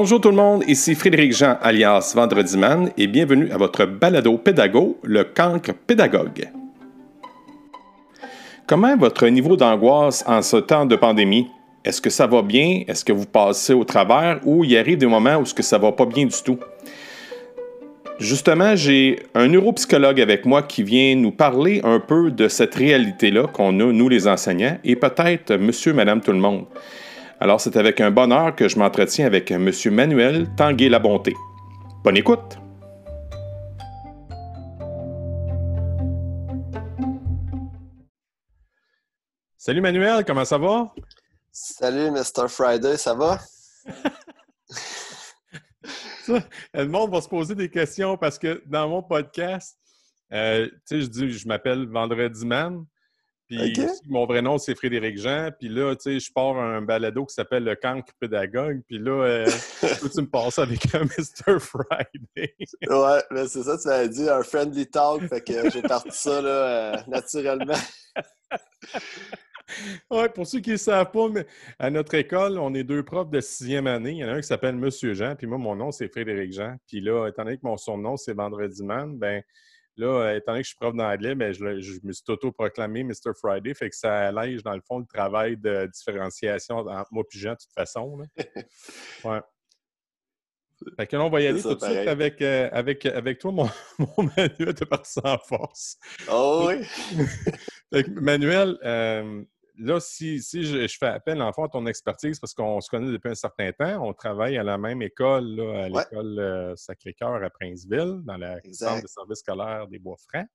[0.00, 4.38] Bonjour tout le monde, ici Frédéric Jean alias Vendredi Man et bienvenue à votre balado
[4.38, 6.48] pédago, le cancre pédagogue.
[8.68, 11.48] Comment est votre niveau d'angoisse en ce temps de pandémie?
[11.84, 12.84] Est-ce que ça va bien?
[12.86, 14.38] Est-ce que vous passez au travers?
[14.44, 16.60] Ou il arrive des moments où ce que ça va pas bien du tout?
[18.20, 23.48] Justement, j'ai un neuropsychologue avec moi qui vient nous parler un peu de cette réalité-là
[23.48, 26.66] qu'on a, nous les enseignants, et peut-être monsieur, madame, tout le monde.
[27.40, 31.36] Alors, c'est avec un bonheur que je m'entretiens avec monsieur Manuel Tanguay-Labonté.
[32.02, 32.58] Bonne écoute!
[39.56, 40.92] Salut Manuel, comment ça va?
[41.52, 42.48] Salut Mr.
[42.48, 43.38] Friday, ça va?
[46.74, 49.78] le monde va se poser des questions parce que dans mon podcast,
[50.32, 52.84] euh, tu sais, je dis, je m'appelle Vendredi Man.
[53.48, 53.72] Puis
[54.06, 55.50] mon vrai nom, c'est Frédéric Jean.
[55.58, 58.82] Puis là, tu sais, je pars un balado qui s'appelle Le Cancre Pédagogue.
[58.86, 59.46] Puis là, euh,
[60.14, 61.58] tu me passes avec un Mr.
[61.58, 62.54] Friday.
[62.88, 65.26] ouais, mais c'est ça, tu m'as dit, un friendly talk.
[65.28, 67.74] Fait que j'ai parti ça, là, euh, naturellement.
[70.10, 71.46] Oui, pour ceux qui ne savent pas, mais
[71.78, 74.12] à notre école, on est deux profs de sixième année.
[74.12, 76.54] Il y en a un qui s'appelle Monsieur Jean, puis moi, mon nom, c'est Frédéric
[76.54, 76.76] Jean.
[76.86, 79.42] Puis là, étant donné que mon surnom, c'est Vendredi Man, ben
[79.98, 83.32] là, étant donné que je suis prof d'anglais, ben, je, me suis auto-proclamé Mr.
[83.38, 87.38] Friday, fait que ça allège, dans le fond, le travail de différenciation entre moi et
[87.38, 88.18] Jean, de toute façon.
[89.24, 89.40] Ouais.
[90.96, 93.50] Fait que là, on va y aller tout de suite avec, euh, avec, avec toi,
[93.50, 93.68] mon,
[93.98, 95.98] mon Manuel de partir en force.
[96.30, 96.86] Oh oui!
[98.14, 99.42] Manuel, euh,
[99.78, 103.34] là, si, je, fais appel en à ton expertise, parce qu'on se connaît depuis un
[103.34, 108.36] certain temps, on travaille à la même école, à l'école euh, Sacré-Cœur à Princeville, dans
[108.36, 110.46] le centre de service scolaire des Bois-Francs.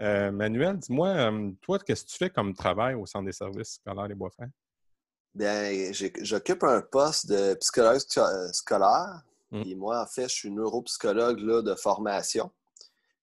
[0.00, 3.74] Euh, Manuel, dis-moi, euh, toi, qu'est-ce que tu fais comme travail au centre des services
[3.74, 4.50] scolaires des Bois-Francs?
[5.34, 8.00] Bien, j'occupe un poste de psychologue
[8.52, 9.22] scolaire.
[9.50, 9.62] Mmh.
[9.66, 12.50] Et moi, en fait, je suis neuropsychologue là, de formation.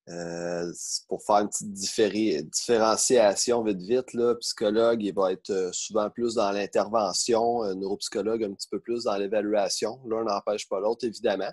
[0.07, 0.71] Euh,
[1.07, 6.35] pour faire une petite différenciation vite vite, là, psychologue, il va être euh, souvent plus
[6.35, 9.99] dans l'intervention, neuropsychologue un petit peu plus dans l'évaluation.
[10.07, 11.51] L'un n'empêche pas l'autre, évidemment,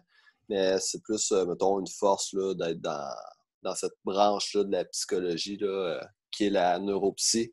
[0.51, 5.59] mais c'est plus, euh, mettons, une force d'être dans, cette branche-là de la psychologie
[6.31, 7.53] qui est la neuropsy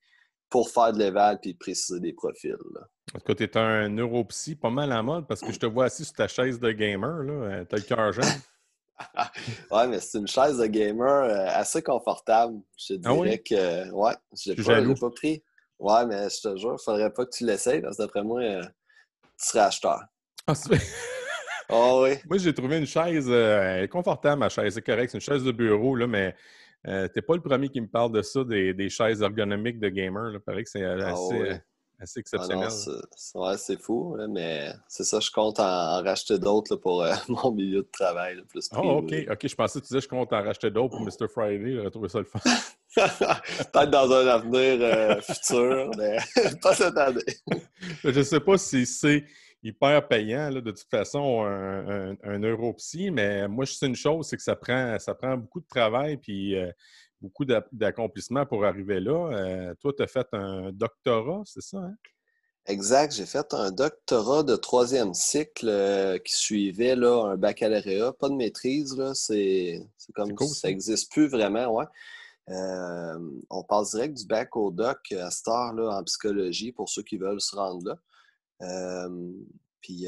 [0.49, 2.57] pour faire de l'éval puis préciser des profils.
[3.13, 5.65] En tout cas, tu es un neuropsy pas mal en mode parce que je te
[5.65, 7.65] vois assis sur ta chaise de gamer.
[7.69, 8.25] Tu as le cœur jeune.
[9.71, 12.59] ouais, mais c'est une chaise de gamer euh, assez confortable.
[12.77, 15.43] Je te ah dirais que, ouais, je l'ai pas, pris.
[15.79, 18.41] Ouais, mais je te jure, il faudrait pas que tu l'essayes parce que d'après moi,
[18.41, 20.01] euh, tu serais acheteur.
[20.47, 20.53] Ah,
[21.69, 22.17] oh, oui.
[22.27, 24.73] Moi, j'ai trouvé une chaise euh, confortable, ma chaise.
[24.73, 26.35] C'est correct, c'est une chaise de bureau, là, mais
[26.83, 30.33] t'es pas le premier qui me parle de ça, des, chaises ergonomiques de gamer.
[30.33, 31.13] Il paraît que c'est ah
[31.99, 32.19] assez.
[32.19, 32.69] ah exceptionnel.
[33.35, 37.81] ouais, c'est fou, mais c'est ça, je compte en, racheter d'autres pour euh, mon milieu
[37.81, 38.41] de travail.
[38.47, 39.13] plus oh, OK.
[39.29, 41.27] OK, je pensais que tu disais je compte en racheter d'autres pour Mr.
[41.27, 41.75] Friday.
[41.75, 42.39] J'aurais trouvé ça le fun.
[42.95, 46.17] Peut-être dans un avenir euh, futur, mais
[46.61, 47.21] pas cette année.
[48.03, 49.25] je sais pas si c'est
[49.61, 54.27] hyper payant, là, de toute façon, un, un, neuropsy, mais moi, je sais une chose,
[54.27, 56.71] c'est que ça prend, ça prend beaucoup de travail, puis euh,
[57.21, 59.31] beaucoup d'accomplissement pour arriver là.
[59.31, 61.77] Euh, toi, tu as fait un doctorat, c'est ça?
[61.77, 61.95] Hein?
[62.65, 63.13] Exact.
[63.13, 68.13] J'ai fait un doctorat de troisième cycle euh, qui suivait là, un baccalauréat.
[68.13, 69.81] Pas de maîtrise, c'est
[70.13, 71.85] comme ça n'existe plus vraiment, ouais.
[72.49, 73.19] Euh,
[73.51, 77.17] on passe direct du bac au doc à cette heure-là en psychologie pour ceux qui
[77.17, 77.85] veulent se rendre
[78.59, 79.07] là.
[79.81, 80.07] Puis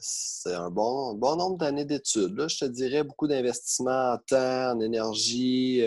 [0.00, 2.48] c'est un bon, bon nombre d'années d'études.
[2.48, 5.82] Je te dirais beaucoup d'investissement en temps, en énergie,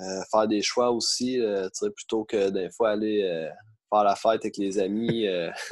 [0.00, 3.50] euh, faire des choix aussi, euh, plutôt que des fois aller euh,
[3.88, 5.26] faire la fête avec les amis,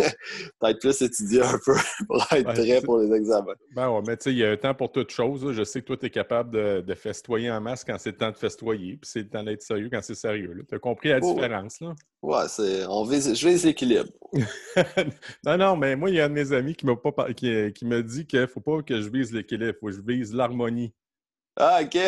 [0.60, 1.75] peut-être plus étudier un peu
[2.09, 3.54] pour être prêt pour les examens.
[3.75, 5.53] Ben ouais, mais tu sais, il y a un temps pour toute chose.
[5.53, 6.50] Je sais que toi, tu es capable
[6.84, 9.62] de, festoyer en masse quand c'est le temps de festoyer, puis c'est le temps d'être
[9.62, 10.65] sérieux quand c'est sérieux.
[10.69, 11.94] Tu as compris la oh, différence, là?
[12.22, 14.11] Ouais, c'est, on vise, je vise l'équilibre.
[15.44, 17.73] non, non, mais moi, il y a un de mes amis qui m'a pas qui,
[17.73, 20.00] qui me dit qu'il ne faut pas que je vise l'équilibre, il faut que je
[20.00, 20.93] vise l'harmonie.
[21.56, 21.99] Ah, OK.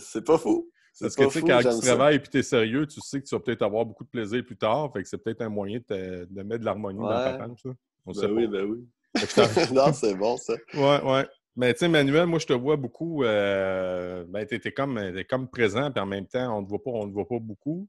[0.00, 0.70] c'est pas fou.
[1.00, 3.34] Parce que, tu sais, quand tu travailles et tu es sérieux, tu sais que tu
[3.34, 4.92] vas peut-être avoir beaucoup de plaisir plus tard.
[4.92, 7.70] Fait que c'est peut-être un moyen de, de, mettre de l'harmonie dans ta femme, ça.
[8.06, 8.88] ben oui, ben oui.
[9.72, 10.54] non, c'est bon, ça.
[10.74, 11.26] Ouais, ouais.
[11.56, 13.22] Mais tu sais, Manuel, moi, je te vois beaucoup.
[13.22, 16.82] Euh, ben, tu es, comme, comme présent, puis en même temps, on ne te voit
[16.82, 17.88] pas, on te voit pas beaucoup.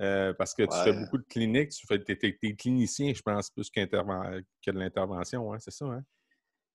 [0.00, 3.50] Euh, parce que tu fais beaucoup de cliniques, tu fais, es, es, clinicien, je pense,
[3.50, 6.02] plus que de l'intervention, hein, c'est ça, hein?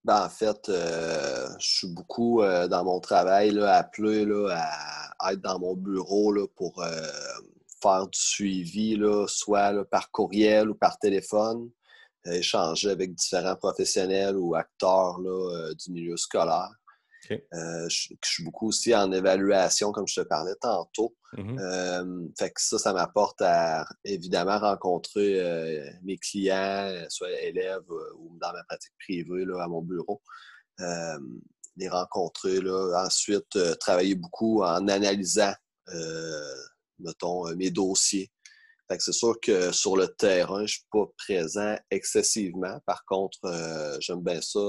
[0.04, 4.90] Ben, en fait, euh, je suis beaucoup euh, dans mon travail là, appelé là, à
[5.29, 7.07] être dans mon bureau là, pour euh,
[7.81, 11.69] faire du suivi, là, soit par courriel ou par téléphone.
[12.25, 16.71] échanger avec différents professionnels ou acteurs là, du milieu scolaire.
[17.29, 21.15] Euh, je, suis beaucoup aussi en évaluation, comme je te parlais tantôt.
[21.33, 21.59] Mm-hmm.
[21.59, 28.38] Euh, fait que ça, ça m'apporte à évidemment rencontrer euh, mes clients, soit élèves ou
[28.39, 30.21] dans ma pratique privée là, à mon bureau.
[31.77, 32.59] Les rencontrer.
[32.62, 33.03] Là.
[33.06, 35.53] Ensuite, travailler beaucoup en analysant,
[37.00, 38.31] mettons, mes dossiers.
[39.00, 42.79] C'est sûr que sur le terrain, je ne suis pas présent excessivement.
[42.85, 43.39] Par contre,
[44.01, 44.59] j'aime bien ça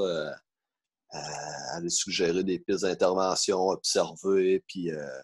[1.72, 5.20] aller suggérer des pistes d'intervention, observer, puis euh,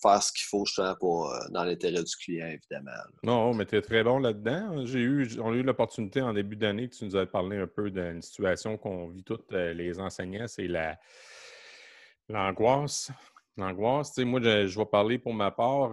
[0.00, 2.90] faire ce qu'il faut justement pour, euh, dans l'intérêt du client, évidemment.
[3.22, 4.84] Non, mais tu es très bon là-dedans.
[4.84, 7.66] J'ai eu, on a eu l'opportunité en début d'année que tu nous avais parlé un
[7.66, 10.98] peu d'une situation qu'on vit toutes euh, les enseignants, c'est la
[12.28, 13.10] l'angoisse.
[13.56, 15.92] L'angoisse, tu sais, moi, je, vais parler pour ma part.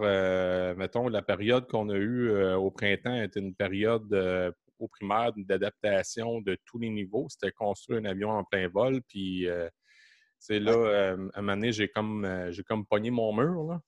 [0.76, 4.12] mettons, la période qu'on a eue au printemps était une période
[4.78, 7.26] au primaire d'adaptation de tous les niveaux.
[7.30, 9.00] C'était construire un avion en plein vol.
[9.08, 9.48] Puis,
[10.46, 13.32] c'est euh, là, euh, à un moment donné, j'ai comme, euh, j'ai comme pogné mon
[13.32, 13.64] mur.
[13.64, 13.80] Là.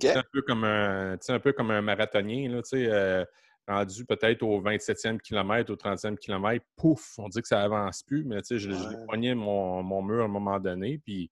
[0.00, 2.48] C'est un peu comme un, un peu comme un marathonien.
[2.48, 3.26] Là,
[3.66, 8.24] rendu peut-être au 27e kilomètre, au 30e kilomètre, pouf, on dit que ça avance plus,
[8.24, 8.74] mais tu sais, j'ai
[9.08, 11.30] pogné mon, mur à un moment donné, puis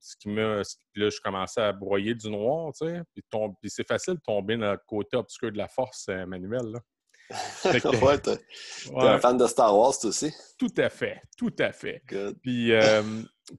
[0.00, 0.62] ce qui m'a...
[0.94, 2.72] Là, je commençais à broyer du noir,
[3.14, 3.22] puis,
[3.60, 6.80] puis c'est facile de tomber dans le côté obscur de la force euh, manuelle, là.
[8.02, 8.38] ouais, t'es
[8.96, 10.32] un fan de Star Wars, toi aussi?
[10.58, 12.02] Tout à fait, tout à fait.
[12.42, 13.02] Puis, euh,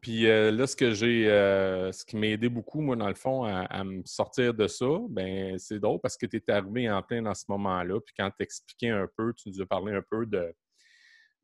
[0.01, 3.15] puis euh, là, ce que j'ai, euh, ce qui m'a aidé beaucoup, moi, dans le
[3.15, 7.01] fond, à, me sortir de ça, ben c'est drôle parce que tu es arrivé en
[7.01, 7.99] plein dans ce moment-là.
[8.01, 10.53] Puis quand tu expliquais un peu, tu nous as parlé un peu de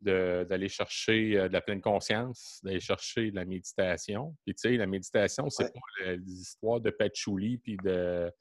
[0.02, 4.34] d'aller chercher de la pleine conscience, d'aller chercher de la méditation.
[4.46, 8.32] Puis tu sais, la méditation, c'est pas l'histoire de patchouli puis de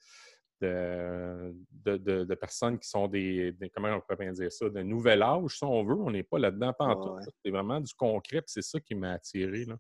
[0.61, 5.59] de, de, personnes qui sont des, comment on pourrait bien dire ça, de nouvel âge,
[5.59, 5.97] si on veut.
[5.97, 7.31] On n'est pas là-dedans, pas en tout.
[7.45, 9.65] C'est vraiment du concret, c'est ça qui m'a attiré.
[9.65, 9.77] Là.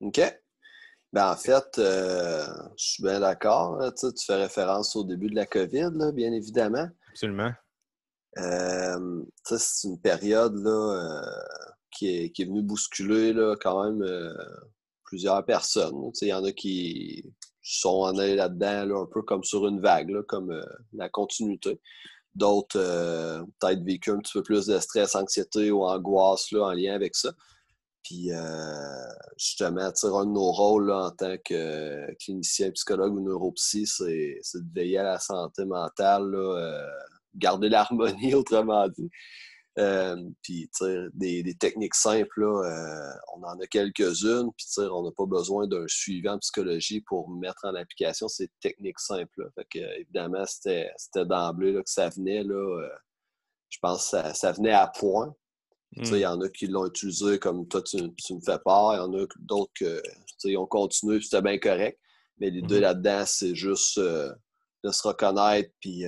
[0.00, 0.20] OK.
[1.12, 2.46] Ben, en fait, euh,
[2.76, 3.82] je suis bien d'accord.
[3.98, 6.88] Tu, fais référence au début de la COVID, là, bien évidemment.
[7.08, 7.52] Absolument.
[8.38, 14.04] Euh, c'est une période là, euh, qui, est, qui est venue bousculer là, quand même
[15.02, 16.12] plusieurs personnes.
[16.22, 17.24] Il y en a qui
[17.78, 21.80] sont en allés là-dedans, un peu comme sur une vague, comme euh, la continuité.
[22.34, 26.72] D'autres, euh, peut-être vécu un petit peu plus de stress, anxiété ou angoisse là, en
[26.72, 27.32] lien avec ça.
[28.02, 34.40] Puis, euh, justement, un de nos rôles en tant que clinicien, psychologue ou neuropsy, c'est
[34.54, 36.34] de veiller à la santé mentale,
[37.34, 39.10] garder l'harmonie, autrement dit.
[39.78, 40.68] Euh, puis,
[41.14, 44.50] des, des, techniques simples, euh, on en a quelques-unes.
[44.56, 48.98] Puis, on n'a pas besoin d'un suivant en psychologie pour mettre en application ces techniques
[48.98, 49.48] simples.
[49.54, 50.90] Fait que, évidemment, c'était
[51.24, 52.42] d'emblée que ça venait.
[52.42, 52.88] Là, euh,
[53.68, 55.34] je pense que ça, venait à point.
[55.92, 58.94] Il y en a qui l'ont utilisé comme toi, tu, me fais part.
[58.94, 59.72] Il y en a d'autres
[60.38, 61.98] qui ont continué, c'était bien correct.
[62.38, 62.82] Mais les deux hmm.
[62.82, 66.04] là-dedans, c'est juste de se reconnaître, puis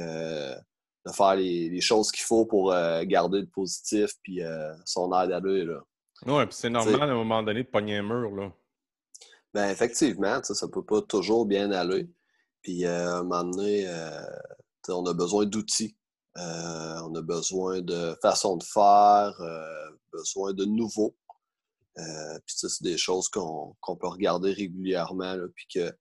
[1.07, 5.29] de faire les, choses qu'il faut pour euh, garder le positif puis euh, son air
[5.29, 5.67] d'aller.
[6.27, 8.31] Oui, puis c'est normal à un moment donné de pogner un mur.
[8.35, 8.53] Là.
[9.53, 12.09] Ben, effectivement, ça ne peut pas toujours bien aller.
[12.63, 13.89] Puis euh, à un moment donné,
[14.89, 15.97] on a besoin d'outils.
[16.37, 19.35] on a besoin de façon de faire,
[20.13, 21.17] besoin de nouveaux.
[21.97, 25.37] puis ça, c'est des choses qu'on peut regarder régulièrement.
[25.57, 25.93] puis que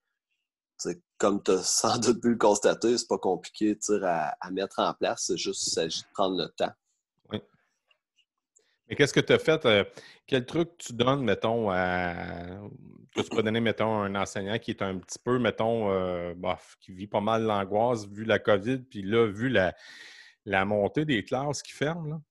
[1.18, 4.94] comme tu as sans doute pu le constater, c'est pas compliqué à, à, mettre en
[4.94, 5.26] place.
[5.28, 6.72] C'est juste qu'il s'agit de prendre le temps.
[7.32, 7.40] Oui.
[8.88, 9.66] Mais qu'est-ce que tu as fait?
[9.66, 9.84] Euh,
[10.28, 12.14] quel truc tu donnes, mettons, à.
[13.14, 16.34] Que tu peux donner, mettons, à un enseignant qui est un petit peu, mettons, euh,
[16.80, 19.76] qui vit pas mal l'angoisse vu la COVID, puis là, vu la,
[20.46, 22.08] la montée des classes qui ferment?
[22.08, 22.22] Là?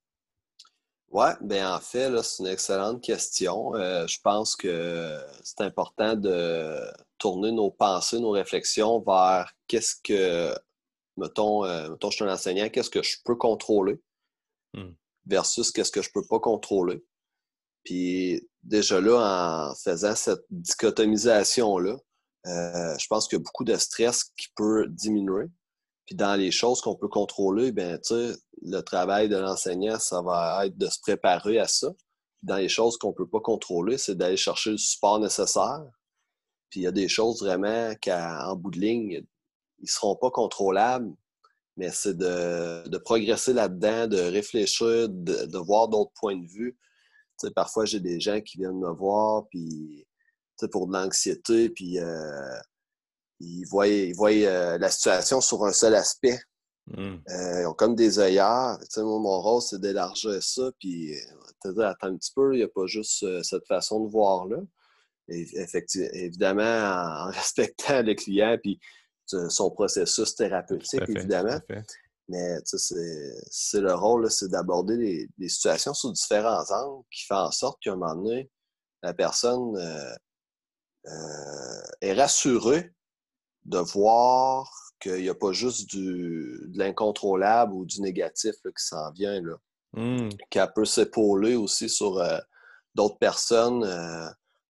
[1.10, 3.74] Oui, bien en fait, c'est une excellente question.
[3.74, 6.80] Euh, je pense que c'est important de
[7.20, 10.52] tourner nos pensées, nos réflexions vers qu'est-ce que,
[11.16, 14.00] mettons, euh, mettons, je suis un enseignant, qu'est-ce que je peux contrôler
[14.74, 14.90] hmm.
[15.26, 17.04] versus qu'est-ce que je ne peux pas contrôler.
[17.84, 21.96] Puis déjà là, en faisant cette dichotomisation-là,
[22.46, 25.46] euh, je pense qu'il y a beaucoup de stress qui peut diminuer.
[26.06, 28.00] Puis dans les choses qu'on peut contrôler, ben,
[28.62, 31.88] le travail de l'enseignant, ça va être de se préparer à ça.
[32.42, 35.84] Dans les choses qu'on ne peut pas contrôler, c'est d'aller chercher le support nécessaire.
[36.70, 39.24] Puis il y a des choses vraiment qu'en bout de ligne,
[39.78, 41.12] ils ne seront pas contrôlables,
[41.76, 46.78] mais c'est de, progresser là-dedans, de réfléchir, de, voir d'autres points de vue.
[47.54, 50.06] parfois, j'ai des gens qui viennent me voir, puis
[50.70, 52.58] pour de l'anxiété, puis euh,
[53.40, 56.38] ils voient, euh, la situation sur un seul aspect.
[56.86, 57.18] Hmm.
[57.28, 58.76] ils ont comme des œillères.
[58.96, 61.14] moi, mon rôle, c'est d'élargir ça, puis
[61.64, 64.58] attends un petit peu, il n'y a pas juste cette façon de voir-là.
[65.30, 68.80] Évidemment, en, respectant le client, puis
[69.26, 71.60] son processus thérapeutique, évidemment.
[72.28, 77.82] Mais c'est le rôle, c'est d'aborder les, situations sous différents angles qui fait en sorte
[77.82, 78.50] qu'à un moment donné,
[79.02, 80.14] la personne euh,
[81.06, 82.92] euh, est rassurée
[83.64, 84.70] de voir
[85.00, 89.40] qu'il n'y a pas juste du, de l'incontrôlable ou du négatif qui s'en vient.
[89.40, 89.56] Là.
[89.94, 90.28] Mmh.
[90.50, 92.38] Qu'elle peut s'épauler aussi sur euh,
[92.94, 93.84] d'autres personnes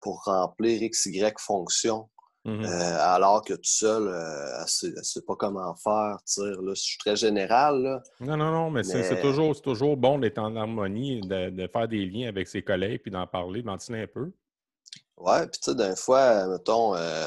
[0.00, 2.08] pour remplir X, Y fonctions.
[2.46, 6.16] Mmh euh, alors que tout seul, euh, elle ne sait, pas comment faire.
[6.38, 7.82] Là, je suis très général.
[7.82, 12.06] Là, non, non, non, mais, c'est toujours, toujours bon d'être en harmonie, de, faire des
[12.06, 14.32] liens avec ses collègues, puis d'en parler, d'en un peu.
[15.18, 17.26] Oui, puis tu sais, d'un fois, mettons, euh,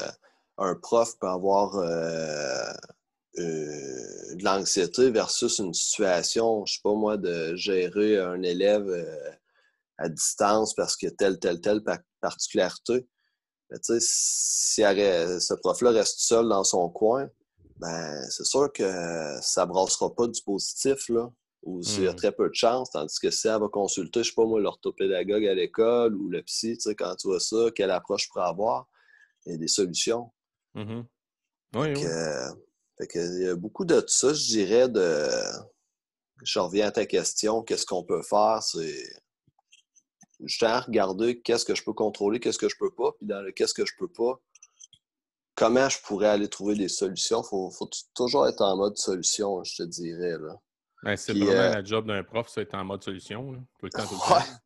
[0.58, 1.76] un prof peut avoir
[3.36, 8.90] de l'anxiété versus une situation, je sais pas moi, de gérer un élève
[9.98, 11.82] à distance parce qu'il y a telle, telle, telle
[12.28, 13.06] particularité
[13.98, 17.28] si ce prof-là reste seul dans son coin,
[17.76, 21.30] ben c'est sûr que ça ne brassera pas du positif, là,
[21.62, 22.16] ou s'il y a mmh.
[22.16, 25.46] très peu de chance, tandis que si elle va consulter, je sais pas moi, l'orthopédagogue
[25.46, 28.88] à l'école ou le psy, quand tu vois ça, quelle approche pour avoir,
[29.46, 30.30] il y a des solutions.
[30.74, 31.02] Mmh
[31.76, 32.04] oui, oui.
[33.14, 35.28] il y a beaucoup de ça, je dirais, de...
[36.44, 38.62] Je reviens à ta question, qu'est-ce qu'on peut faire?
[38.62, 39.23] C'est
[40.46, 43.40] tiens à regarder qu'est-ce que je peux contrôler, qu'est-ce que je peux pas, puis dans
[43.40, 44.40] le qu'est-ce que je peux pas,
[45.54, 47.42] comment je pourrais aller trouver des solutions.
[47.42, 50.38] Il faut, toujours être en mode solution, je te dirais.
[50.38, 50.56] Là.
[51.02, 53.90] Ben, c'est vraiment euh, la job d'un prof, ça, être en mode solution, tout le
[53.90, 54.40] temps, tout le temps.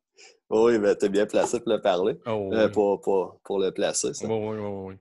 [0.51, 4.15] Oui, mais tu es bien placé pour le parler, oh, euh, pour, pour, le placer.
[4.15, 4.27] Ça.
[4.27, 4.97] oui, oui,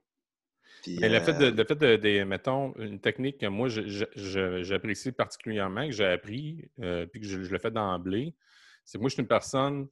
[0.87, 0.99] oui.
[1.01, 5.93] le fait, de, euh, le fait de, mettons, une technique que moi, j'apprécie particulièrement, que
[5.93, 8.35] j'ai appris, puis que je, je le fais d'emblée,
[8.85, 9.89] c'est que moi, je suis une personne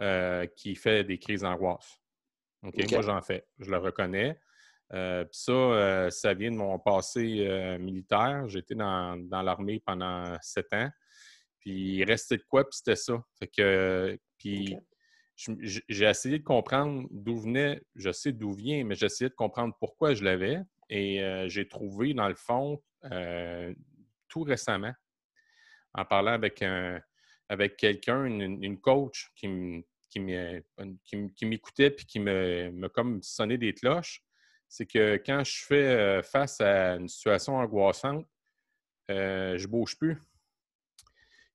[0.00, 1.98] euh, qui fait des crises d'angoisse.
[2.62, 3.46] Moi, j'en fais.
[3.58, 4.38] Je le reconnais.
[4.92, 8.46] Euh, ça, euh, ça vient de mon passé militaire.
[8.46, 10.90] J'étais dans, dans l'armée pendant sept ans.
[11.60, 13.24] Puis il restait de quoi, puis c'était ça.
[13.56, 14.76] que, puis
[15.36, 19.74] j'ai essayé de comprendre d'où venait, je sais d'où vient, mais j'ai essayé de comprendre
[19.80, 20.60] pourquoi je l'avais.
[20.90, 22.82] Et j'ai trouvé, dans le fond,
[24.28, 24.92] tout récemment,
[25.94, 27.00] en parlant avec un,
[27.48, 29.48] avec quelqu'un, une, coach qui
[31.42, 34.22] m'écoutait puis qui me, me comme sonnait des cloches,
[34.68, 38.26] c'est que quand je fais euh, face à une situation angoissante,
[39.10, 40.18] euh, je bouge plus.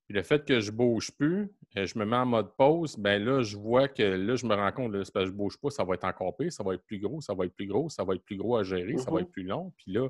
[0.10, 3.42] le fait que je bouge plus, euh, je me mets en mode pause, ben là,
[3.42, 6.04] je vois que là, je me rends compte, que je bouge pas, ça va être
[6.04, 8.24] encore pire, ça va être plus gros, ça va être plus gros, ça va être
[8.24, 9.74] plus gros à gérer, ça va mmh être plus long.
[9.78, 10.08] Puis là,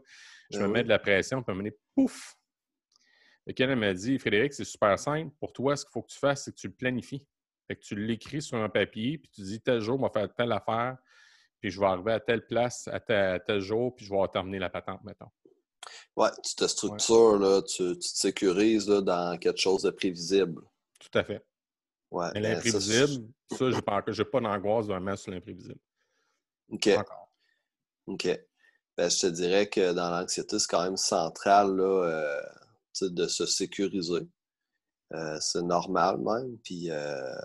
[0.51, 2.35] je ben me mets de la pression, puis me mener pouf,
[3.47, 5.33] et elle m'a dit Frédéric, c'est super simple.
[5.39, 7.25] Pour toi, ce qu'il faut que tu fasses, c'est que tu le planifies.
[7.67, 10.33] Fait que tu l'écris sur un papier, puis tu dis tel jour, on va faire
[10.33, 10.97] telle affaire,
[11.59, 14.69] puis je vais arriver à telle place à tel, jour, puis je vais terminer la
[14.69, 15.29] patente, mettons.
[16.15, 20.61] Ouais, tu te structures, là, tu, te sécurises dans quelque chose de prévisible.
[20.99, 21.43] Tout à fait.
[22.11, 25.79] Ouais, Mais l'imprévisible, ça, je n'ai pas, pas d'angoisse vraiment sur l'imprévisible.
[26.69, 26.89] OK.
[28.07, 28.27] OK.
[28.97, 32.41] Ben, je te dirais que dans l'anxiété, c'est quand même central là, euh,
[33.01, 34.27] de se sécuriser.
[35.13, 36.57] Euh, c'est normal même.
[36.63, 37.35] Puis euh,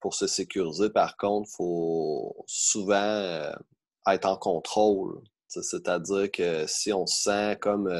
[0.00, 3.52] pour se sécuriser, par contre, il faut souvent euh,
[4.08, 5.22] être en contrôle.
[5.48, 7.92] C'est-à-dire que si on se sent comme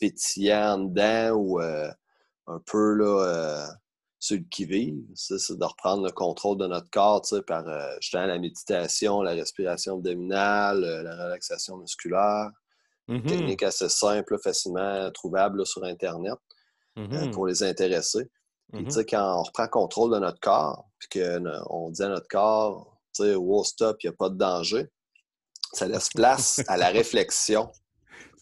[0.00, 3.68] pétillant dedans ou un peu là,
[4.30, 9.94] le qui-vive, c'est de reprendre le contrôle de notre corps par la méditation, la respiration
[9.94, 12.50] abdominale, la relaxation musculaire.
[13.12, 16.38] Mmh technique assez simple, facilement trouvable sur Internet
[16.98, 18.30] euh, mmh pour les intéresser.
[18.72, 22.98] Puis, mmh quand on reprend contrôle de notre corps, puis qu'on dit à notre corps,
[23.14, 24.86] tu sais, wow, stop, il n'y a pas de danger,
[25.74, 27.70] ça laisse place à la réflexion.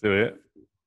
[0.00, 0.34] C'est vrai.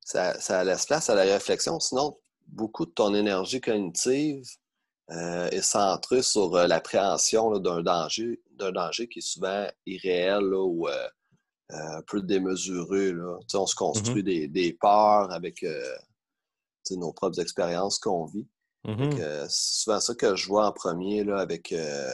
[0.05, 1.79] Ça, laisse place à la réflexion.
[1.81, 4.45] Sinon, beaucoup de ton énergie cognitive
[5.11, 10.87] euh, est centrée sur euh, l'appréhension d'un danger, d'un danger qui est souvent irréel ou
[11.73, 13.11] un peu démesuré.
[13.13, 13.37] Là.
[13.53, 14.51] On se construit mm-hmm.
[14.51, 15.95] des, peurs avec euh,
[16.91, 18.47] nos propres expériences qu'on vit.
[18.85, 19.47] Mm-hmm.
[19.49, 22.09] C'est souvent ça que je vois en premier là, avec, euh,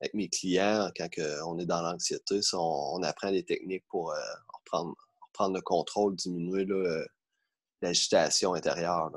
[0.00, 1.08] avec mes clients quand
[1.46, 2.40] on est dans l'anxiété.
[2.52, 4.14] On, apprend des techniques pour
[4.54, 4.94] reprendre,
[5.28, 6.66] reprendre, le contrôle, diminuer
[7.82, 9.10] l'agitation intérieure.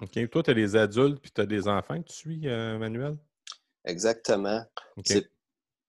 [0.00, 0.30] OK.
[0.30, 3.16] Toi, tu as des adultes puis tu as des enfants que tu suis, Manuel?
[3.84, 4.64] Exactement.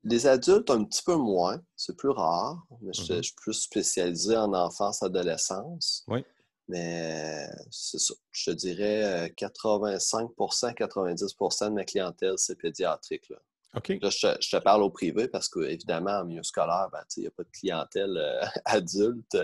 [0.10, 1.62] Les adultes, un petit peu moins.
[1.76, 2.66] C'est plus rare.
[2.82, 3.24] Mais je, mm-hmm.
[3.24, 6.04] suis plus spécialisé en enfance, adolescence.
[6.08, 6.24] Oui.
[6.70, 8.14] Mais c'est ça.
[8.32, 13.30] Je te dirais 85% 90% de ma clientèle, c'est pédiatrique.
[13.30, 13.38] Là.
[13.74, 17.32] Là, je, te, parle au privé parce qu'évidemment, en milieu scolaire, ben, il n'y a
[17.32, 18.18] pas de clientèle
[18.66, 19.38] adulte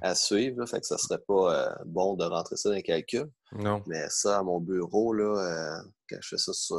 [0.00, 0.66] à suivre.
[0.66, 3.30] fait que ça ne serait pas bon de rentrer ça dans les calculs.
[3.52, 3.82] Non.
[3.86, 6.76] Mais ça, à mon bureau, là, quand je fais ça sur,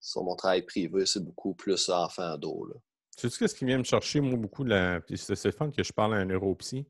[0.00, 2.68] sur mon travail privé, c'est beaucoup plus enfant d'eau.
[3.16, 5.00] Tu sais ce qui vient me chercher, moi, beaucoup, la...
[5.14, 6.86] c'est le fun que je parle à un neuropsy,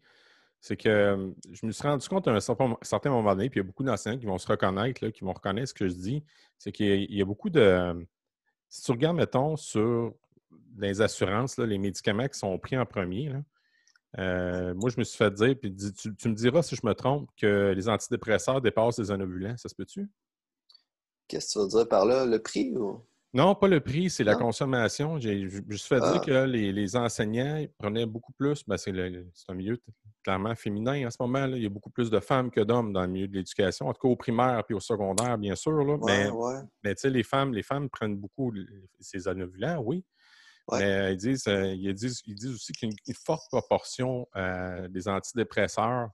[0.61, 3.67] c'est que je me suis rendu compte à un certain moment donné, puis il y
[3.67, 6.25] a beaucoup d'enseignants qui vont se reconnaître, là, qui vont reconnaître ce que je dis,
[6.59, 8.07] c'est qu'il y a beaucoup de...
[8.69, 10.15] Si tu regardes, mettons, sur
[10.79, 13.33] les assurances, les médicaments qui sont pris en premier,
[14.19, 17.29] euh, moi, je me suis fait dire, puis tu, me diras si je me trompe,
[17.37, 19.57] que les antidépresseurs dépassent les anovulants.
[19.57, 20.09] Ça se peut-tu?
[21.31, 22.27] Qu'est-ce que tu veux dire par là?
[22.27, 23.01] Le prix ou?
[23.33, 25.21] Non, pas le prix, c'est la consommation.
[25.21, 26.19] J'ai juste fait dire ah.
[26.19, 28.65] que les, enseignants prenaient beaucoup plus.
[28.67, 29.79] Ben, c'est un milieu
[30.25, 31.47] clairement féminin en ce moment.
[31.47, 31.57] Là.
[31.57, 33.93] Il y a beaucoup plus de femmes que d'hommes dans le milieu de l'éducation, en
[33.93, 35.85] tout cas au primaire et au secondaire, bien sûr.
[35.85, 35.97] Là.
[36.05, 36.29] mais,
[36.83, 38.53] mais tu sais, les femmes, les femmes prennent beaucoup
[38.99, 40.05] ces anovulants, oui.
[40.73, 44.29] Mais ils disent, euh, ils disent, ils disent aussi qu'il y a une, forte proportion
[44.37, 46.11] euh, des antidépresseurs.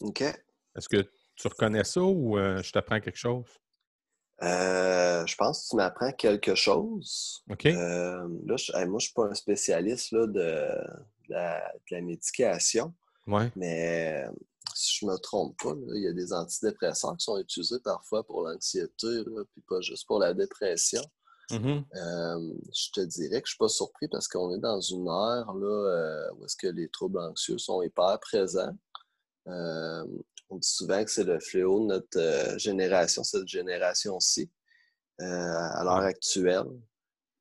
[0.00, 0.22] OK.
[0.22, 3.46] Est-ce que tu reconnais ça ou euh, je t'apprends quelque chose?
[4.42, 7.42] Euh, je pense que tu m'apprends quelque chose.
[7.50, 7.66] OK.
[7.66, 10.68] Euh, là, je, moi, je ne suis pas un spécialiste là, de,
[11.28, 12.94] la, médication.
[13.26, 13.50] Ouais.
[13.56, 14.24] Mais
[14.74, 18.24] si je ne me trompe pas, il y a des antidépresseurs qui sont utilisés parfois
[18.24, 21.02] pour l'anxiété, puis pas juste pour la dépression.
[21.50, 21.84] Mm-hmm.
[21.96, 25.06] Euh, je te dirais que je ne suis pas surpris parce qu'on est dans une
[25.06, 28.76] ère là, où est-ce que les troubles anxieux sont hyper présents.
[30.50, 34.50] On dit souvent que c'est le fléau de notre euh, génération, cette génération-ci,
[35.20, 36.64] euh, à l'heure actuelle.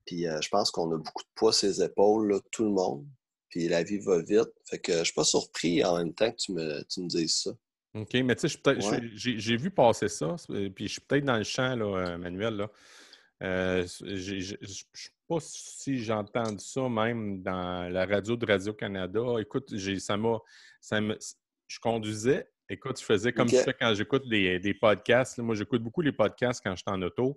[0.05, 3.05] Puis euh, je pense qu'on a beaucoup de poids sur les épaules, tout le monde.
[3.49, 4.51] Puis la vie va vite.
[4.65, 7.43] Fait que je suis pas surpris en même temps que tu me, tu me dises
[7.43, 7.51] ça.
[7.93, 8.59] OK, mais tu sais,
[9.15, 10.35] j'ai vu passer ça,
[10.75, 12.55] puis je suis peut-être dans le champ, là, Manuel.
[12.57, 12.69] Là.
[13.39, 19.21] je ne sais pas si j'ai entendu ça même dans la radio de Radio-Canada.
[19.39, 20.37] Écoute, ça m'a.
[21.67, 25.37] Je conduisais Écoute, je faisais comme ça quand j'écoute des, podcasts.
[25.39, 27.35] moi, j'écoute beaucoup les podcasts quand je suis en auto.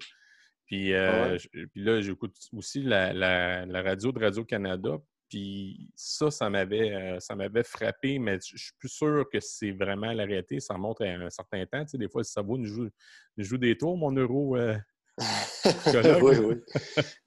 [0.66, 4.98] Puis, euh, puis là, j'écoute aussi la, radio de Radio-Canada.
[5.28, 9.70] Puis ça, ça m'avait, euh, ça m'avait frappé, mais je suis plus sûr que c'est
[9.70, 10.58] vraiment la réalité.
[10.58, 11.84] Ça remonte à un certain temps.
[11.84, 12.88] Tu sais, des fois, si ça vaut, nous joue,
[13.36, 14.56] joue des tours, mon euro.
[14.56, 14.76] Euh,
[16.22, 16.56] oui, oui.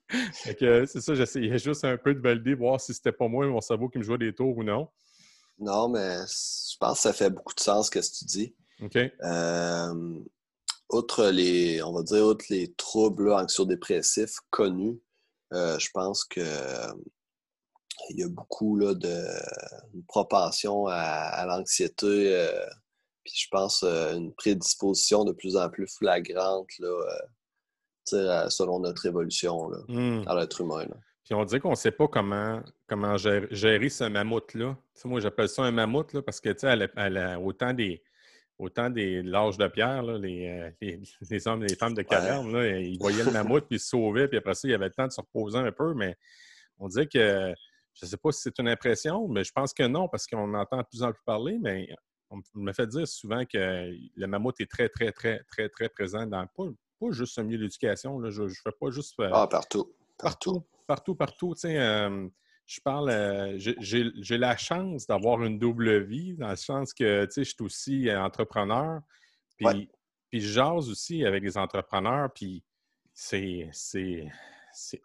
[0.86, 3.88] c'est ça, j'essayais juste un peu de valider, voir si c'était pas moi, mon cerveau
[3.88, 4.90] qui me jouait des tours ou non.
[5.60, 8.56] Non, mais je pense que ça fait beaucoup de sens ce que tu dis.
[8.82, 8.98] OK.
[8.98, 10.20] Euh,
[10.90, 15.00] outre les, on va dire, outre les troubles anxio-dépressifs connus,
[15.54, 16.42] euh, je pense que
[18.10, 19.24] il y a beaucoup là, de
[19.94, 22.66] une propension à, l'anxiété, euh,
[23.24, 29.78] puis je pense une prédisposition de plus en plus flagrante là, selon notre évolution là,
[29.88, 30.28] hmm.
[30.28, 30.88] à l'être humain.
[31.24, 34.76] Puis on dirait qu'on ne sait pas comment, comment gérer, ce mammouth-là.
[35.06, 36.50] moi, j'appelle ça un mammouth là, parce que
[36.98, 38.04] elle a autant des
[38.60, 42.02] autant des l'âge de pierre, là, les, euh, les, les, hommes et les femmes de
[42.02, 44.74] caverne, là, ils voyaient le mammouth, puis ils se sauvaient, puis après ça, il y
[44.74, 46.16] avait le temps de se reposer un peu, mais
[46.78, 47.54] on dirait que,
[47.94, 50.54] je ne sais pas si c'est une impression, mais je pense que non, parce qu'on
[50.54, 51.90] entend de plus en plus parler, mais
[52.30, 56.26] on me fait dire souvent que le mammouth est très, très, très, très, très présent
[56.26, 56.64] dans, pas,
[57.00, 59.20] pas juste au milieu de l'éducation, je ne fais pas juste...
[59.20, 59.94] Euh, ah, partout.
[60.24, 61.54] Partout partout, partout.
[61.66, 62.28] Euh,
[62.66, 67.42] je parle, euh, j'ai la chance d'avoir une double vie, dans le sens que je
[67.42, 69.02] suis aussi entrepreneur.
[69.58, 69.90] Puis,
[70.30, 72.32] puis je jase aussi avec les entrepreneurs.
[72.34, 72.64] Puis
[73.14, 73.70] c'est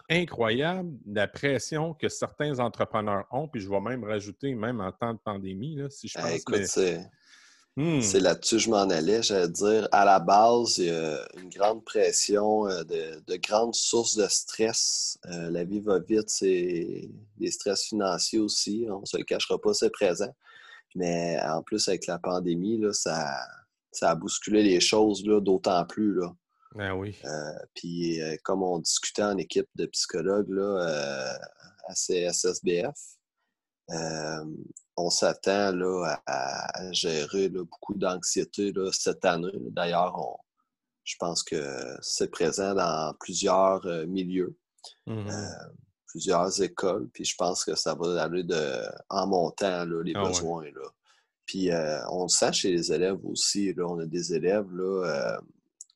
[0.08, 3.48] incroyable la pression que certains entrepreneurs ont.
[3.48, 6.44] Puis je vais même rajouter, même en temps de pandémie, là, si je pense.
[6.44, 6.98] que...
[7.76, 8.00] Hmm.
[8.00, 9.88] C'est là-dessus que je m'en allais, j'allais dire.
[9.92, 15.16] À la base, il y a une grande pression, euh, de, grandes sources de stress.
[15.26, 18.86] Euh, la vie va vite, c'est des stress financiers aussi.
[18.90, 20.34] On ne se le cachera pas, c'est présent.
[20.96, 23.38] Mais en plus, avec la pandémie, là, ça,
[23.92, 26.14] ça a bousculé les choses d'autant plus.
[26.14, 26.34] Là.
[26.80, 27.16] Ah oui.
[27.24, 31.38] Euh, puis, comme on discutait en équipe de psychologues là,
[31.86, 32.96] à CSSBF,
[34.98, 35.72] on s'attend
[36.26, 39.52] à, gérer beaucoup d'anxiété cette année.
[39.70, 40.16] D'ailleurs,
[41.04, 44.56] je pense que c'est présent dans plusieurs euh, milieux,
[45.06, 45.48] mmh euh,
[46.06, 47.08] plusieurs écoles.
[47.12, 50.64] Puis je pense que ça va aller de, en montant les ah besoins.
[51.46, 53.74] Puis euh, on le sent chez les élèves aussi.
[53.78, 54.68] on a des élèves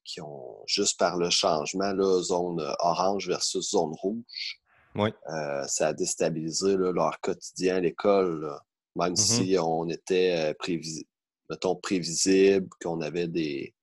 [0.04, 4.60] qui ont, juste par le changement, zone orange versus zone rouge,
[5.66, 8.58] ça a déstabilisé leur quotidien à l'école
[8.96, 10.78] même mmh si on était euh,
[11.50, 13.74] mettons, prévisible, qu'on avait des,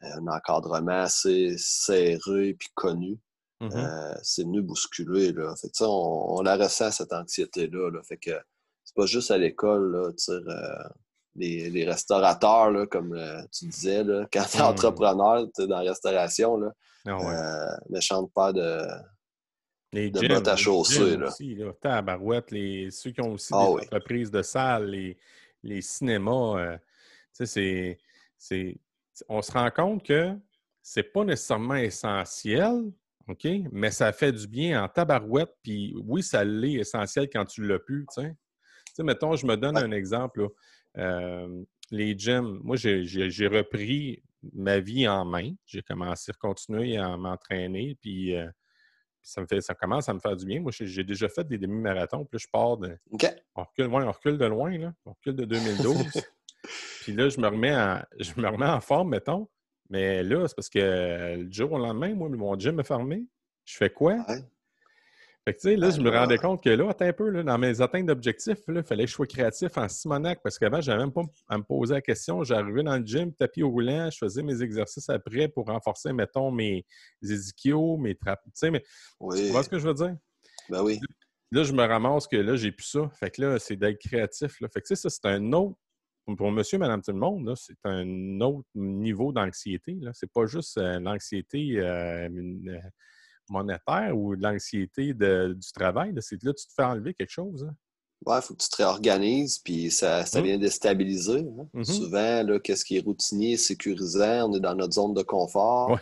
[0.00, 3.18] un encadrement assez serré puis connu.
[3.62, 4.18] Mm-hmm.
[4.22, 5.32] c'est venu bousculer.
[5.32, 5.54] Là.
[5.56, 7.90] Fait que, on, on, la ressent, cette anxiété-là.
[7.90, 8.02] Là.
[8.06, 8.38] Fait que
[8.84, 10.14] c'est pas juste à l'école.
[11.36, 13.18] Les, les, restaurateurs, là, comme
[13.52, 14.64] tu disais, là, quand tu es mm.
[14.64, 16.72] entrepreneur, dans la restauration, là,
[17.06, 18.86] ah ne chante pas de,
[19.96, 21.16] les de bottes à chausser.
[21.16, 21.28] Là.
[21.28, 21.72] Aussi, là.
[21.80, 25.16] Tabarouette, les, ceux qui ont aussi ah des entreprises de salles, les,
[25.62, 26.78] les cinémas, euh,
[27.32, 27.98] c'est,
[28.36, 28.76] c'est,
[29.28, 30.34] on se rend compte que
[30.82, 32.92] c'est pas nécessairement essentiel,
[33.28, 33.46] OK?
[33.72, 37.78] Mais ça fait du bien en tabarouette, puis oui, ça l'est essentiel quand tu l'as
[37.78, 39.02] pu, tu sais.
[39.02, 40.48] mettons, je me donne un exemple.
[40.96, 45.52] Euh, les gyms, moi, j'ai repris ma vie en main.
[45.66, 48.46] J'ai commencé à continuer à m'entraîner, puis euh,
[49.26, 50.60] ça, me fait, ça commence à me faire du bien.
[50.60, 52.96] Moi, j'ai déjà fait des demi-marathons, puis je pars de.
[53.56, 54.92] On, recule, on recule de loin, là.
[55.04, 55.96] On recule de 2012.
[57.02, 59.48] puis là, je me, remets en, je me remets en forme, mettons.
[59.90, 63.26] Mais là, c'est parce que le jour au lendemain, moi, mon gym est fermé.
[63.64, 64.24] Je fais quoi?
[65.46, 67.56] Fait que, tu sais, là, je me rendais compte que là, un peu, là, dans
[67.56, 71.04] mes atteintes d'objectifs, il fallait que je sois créatif en Simonac parce qu'avant, je n'avais
[71.04, 72.42] même pas à me poser la question.
[72.42, 76.50] J'arrivais dans le gym, tapis au roulant, je faisais mes exercices après pour renforcer, mettons,
[76.50, 76.84] mes
[77.22, 78.42] ischios, mes trappes.
[78.46, 78.82] Tu sais, mais
[79.20, 80.16] tu vois ce que je veux dire?
[80.68, 80.98] Ben oui.
[81.52, 83.08] Là, je me ramasse que là, j'ai plus ça.
[83.10, 84.60] Fait que là, c'est d'être créatif.
[84.60, 84.68] Là.
[84.68, 85.76] Fait que, tu sais, ça, c'est un autre
[86.36, 89.96] pour monsieur, madame, tout le monde, c'est un autre niveau d'anxiété.
[90.12, 92.28] C'est pas juste euh, l'anxiété euh,
[93.50, 96.14] monétaire ou de l'anxiété du travail.
[96.20, 97.66] C'est que là, tu te fais enlever quelque chose.
[97.68, 97.74] Hein?
[98.24, 100.44] Oui, il faut que tu te réorganises, puis ça, ça mmh.
[100.44, 101.40] vient déstabiliser.
[101.40, 101.68] Hein?
[101.74, 105.98] Mmh Souvent, qu'est-ce qui est routinier, sécurisant, on est dans notre zone de confort.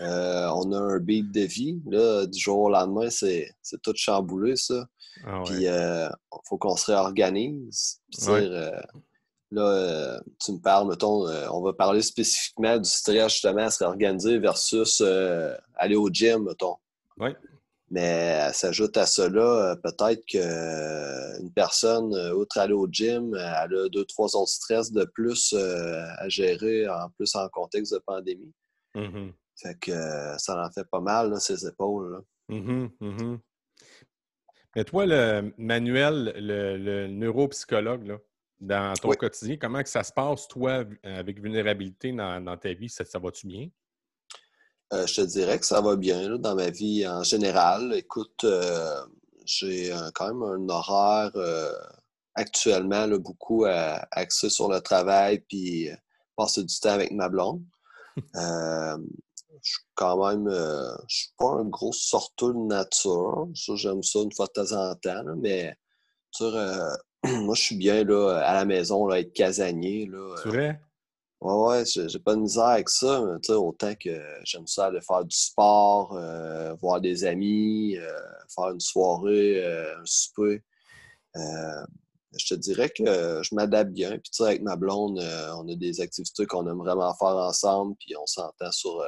[0.00, 1.80] Euh, on a un beat de vie.
[1.86, 4.86] Là, du jour au lendemain, c'est tout chamboulé, ça.
[5.24, 6.08] Ah puis, il euh,
[6.48, 8.00] faut qu'on se réorganise.
[8.28, 8.70] Euh,
[9.50, 14.38] là, tu me parles, mettons, on va parler spécifiquement du stress, justement, à se réorganiser
[14.38, 15.02] versus
[15.82, 16.76] aller au gym, mettons.
[17.18, 17.30] Oui.
[17.90, 24.34] Mais s'ajoute à cela, peut-être qu'une personne, outre aller au gym, elle a deux, trois
[24.34, 28.54] autres stress de plus à gérer, en plus en contexte de pandémie.
[28.94, 29.30] Mmh
[29.62, 29.92] fait que
[30.38, 32.22] ça en fait pas mal, ses épaules.
[32.48, 33.36] Mmh mmh
[34.74, 38.18] Mais toi, le Manuel, le, neuropsychologue,
[38.60, 42.88] dans ton quotidien, comment que ça se passe, toi, avec vulnérabilité dans, ta vie?
[42.88, 43.68] Ça, ça va-tu bien?
[44.92, 47.94] Euh, je te dirais que ça va bien dans ma vie en général.
[47.94, 49.00] Écoute, euh,
[49.46, 51.72] j'ai quand même un horaire euh,
[52.34, 55.88] actuellement beaucoup axé sur le travail puis
[56.36, 57.62] passer du temps avec ma blonde.
[58.34, 60.50] je suis quand même,
[61.08, 63.48] je suis pas un gros sorteur de nature.
[63.54, 65.74] j'aime ça une fois de temps en temps, mais
[66.40, 70.10] moi, je suis bien là, à la maison, là, être casanier.
[70.42, 70.80] C'est vrai?
[71.42, 74.10] Ouais, ouais, j'ai pas de misère avec ça, mais autant que
[74.44, 78.20] j'aime ça aller faire du sport, euh, voir des amis, euh,
[78.54, 80.62] faire une soirée, euh, un souper.
[81.34, 84.18] je te dirais que je m'adapte bien.
[84.18, 88.26] Puis, avec ma blonde, on a des activités qu'on aime vraiment faire ensemble, puis on
[88.26, 89.04] s'entend sur,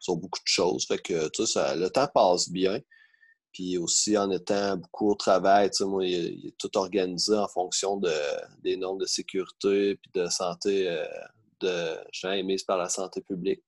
[0.00, 0.86] sur beaucoup de choses.
[0.86, 2.80] Fait que, tu sais, le temps passe bien.
[3.52, 7.46] Puis aussi, en étant beaucoup au travail, tu sais, moi, il, est tout organisé en
[7.46, 8.10] fonction de,
[8.64, 10.88] des normes de sécurité puis de santé
[11.64, 13.62] de gens émises par la santé publique.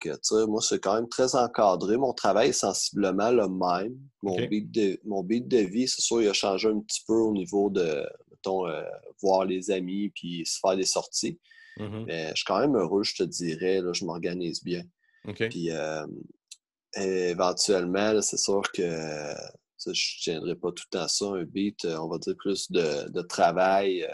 [0.00, 1.96] que, moi, c'est quand même très encadré.
[1.96, 3.96] Mon travail est sensiblement le même.
[4.22, 7.14] Mon, beat, de, mon beat de vie, c'est sûr, il a changé un petit peu
[7.14, 8.82] au niveau de, mettons, euh,
[9.22, 11.38] voir les amis puis se faire des sorties.
[11.78, 12.04] Mm-hmm.
[12.06, 13.80] Mais je suis quand même heureux, je te dirais.
[13.80, 14.84] Là, je m'organise bien.
[15.34, 16.06] Puis euh,
[16.96, 21.98] éventuellement, c'est sûr que je ne tiendrai pas tout le temps ça, un beat, euh,
[21.98, 24.06] on va dire plus de, de travail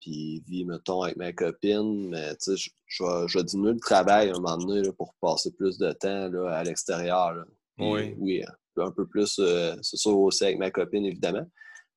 [0.00, 2.08] puis vie, mettons, avec ma copine.
[2.10, 3.04] Mais tu sais, je,
[3.36, 7.44] vais, diminuer le travail un moment donné pour passer plus de temps là, à l'extérieur.
[7.78, 8.14] Oui.
[8.18, 8.44] Oui,
[8.76, 11.46] un peu plus, euh, c'est sûr aussi avec ma copine, évidemment.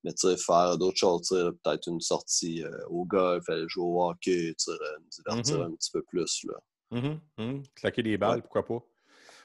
[0.02, 4.04] Mais tu sais, faire d'autres choses, peut-être une sortie euh, au golf, aller jouer au
[4.04, 5.64] hockey, me divertir mm-hmm.
[5.64, 6.44] un petit peu plus.
[6.44, 6.54] Là.
[6.92, 7.18] Mm-hmm.
[7.38, 7.62] Mm-hmm.
[7.74, 8.84] Claquer des balles, pourquoi pas?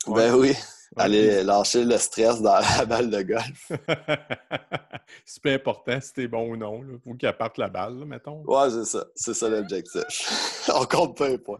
[0.07, 0.53] Ben oui.
[0.95, 3.71] Aller lâcher le stress dans la balle de golf.
[5.25, 6.81] c'est pas important si t'es bon ou non.
[6.81, 6.97] Là.
[7.03, 8.43] Faut qu'il parte la balle, mettons.
[8.45, 9.05] Ouais, c'est ça.
[9.15, 10.69] C'est ça l'objectif.
[10.73, 11.59] On compte pas un point.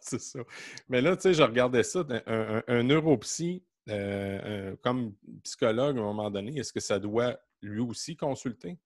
[0.00, 0.40] c'est ça.
[0.88, 2.04] Mais là, tu sais, je regardais ça.
[2.26, 7.80] Un, un, neuropsy, euh, comme psychologue, à un moment donné, est-ce que ça doit lui
[7.80, 8.78] aussi consulter?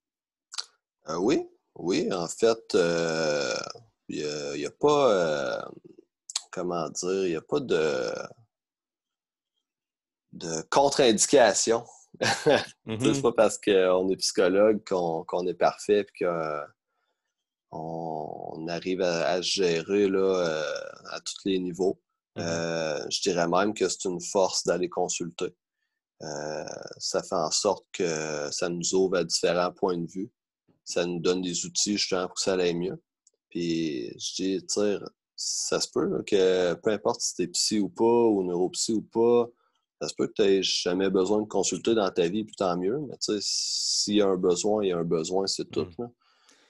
[1.09, 1.49] Euh, oui.
[1.79, 3.55] Oui, en fait, euh,
[4.09, 4.25] il
[4.57, 5.70] n'y a, a, pas.
[6.51, 7.25] comment dire?
[7.25, 8.11] Il n'y a pas de
[10.37, 11.85] de contre-indication.
[12.20, 13.22] C'est mm-hmm.
[13.22, 16.27] pas parce qu'on est psychologue qu'on est parfait et
[17.70, 20.62] on, arrive à, gérer là,
[21.11, 22.01] à tous les niveaux.
[22.37, 23.07] Mm-hmm.
[23.11, 25.55] je dirais même que c'est une force d'aller consulter.
[26.99, 30.31] ça fait en sorte que ça nous ouvre à différents points de vue.
[30.85, 33.03] Ça nous donne des outils justement pour que ça aille mieux.
[33.51, 34.66] Puis je dis,
[35.37, 39.49] ça se peut que peu importe si t'es psy ou pas, ou neuropsy ou pas,
[40.00, 42.76] ça se peut que tu n'aies jamais besoin de consulter dans ta vie, puis tant
[42.76, 42.98] mieux.
[43.09, 45.87] Mais tu sais, s'il y a un besoin, il y a un besoin, c'est tout.
[45.98, 46.06] Mm.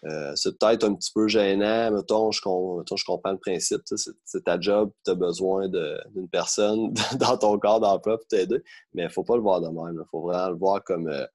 [0.05, 3.83] Euh, c'est peut-être un petit peu gênant, mettons, je, je comprends le principe.
[4.25, 8.63] C'est ta job, tu as besoin d'une personne dans ton corps d'emploi pour t'aider,
[8.95, 10.01] mais il ne faut pas le voir de même.
[10.01, 11.27] Il faut vraiment le voir comme euh,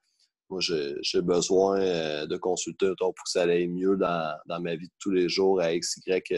[0.50, 4.94] moi, j'ai besoin euh, de consulter pour que ça aille mieux dans, ma vie de
[5.00, 6.34] tous les jours à X, Y,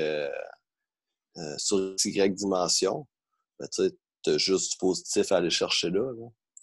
[1.57, 3.05] sur Y dimension.
[3.59, 3.67] Ben,
[4.37, 6.11] juste du positif à aller chercher là.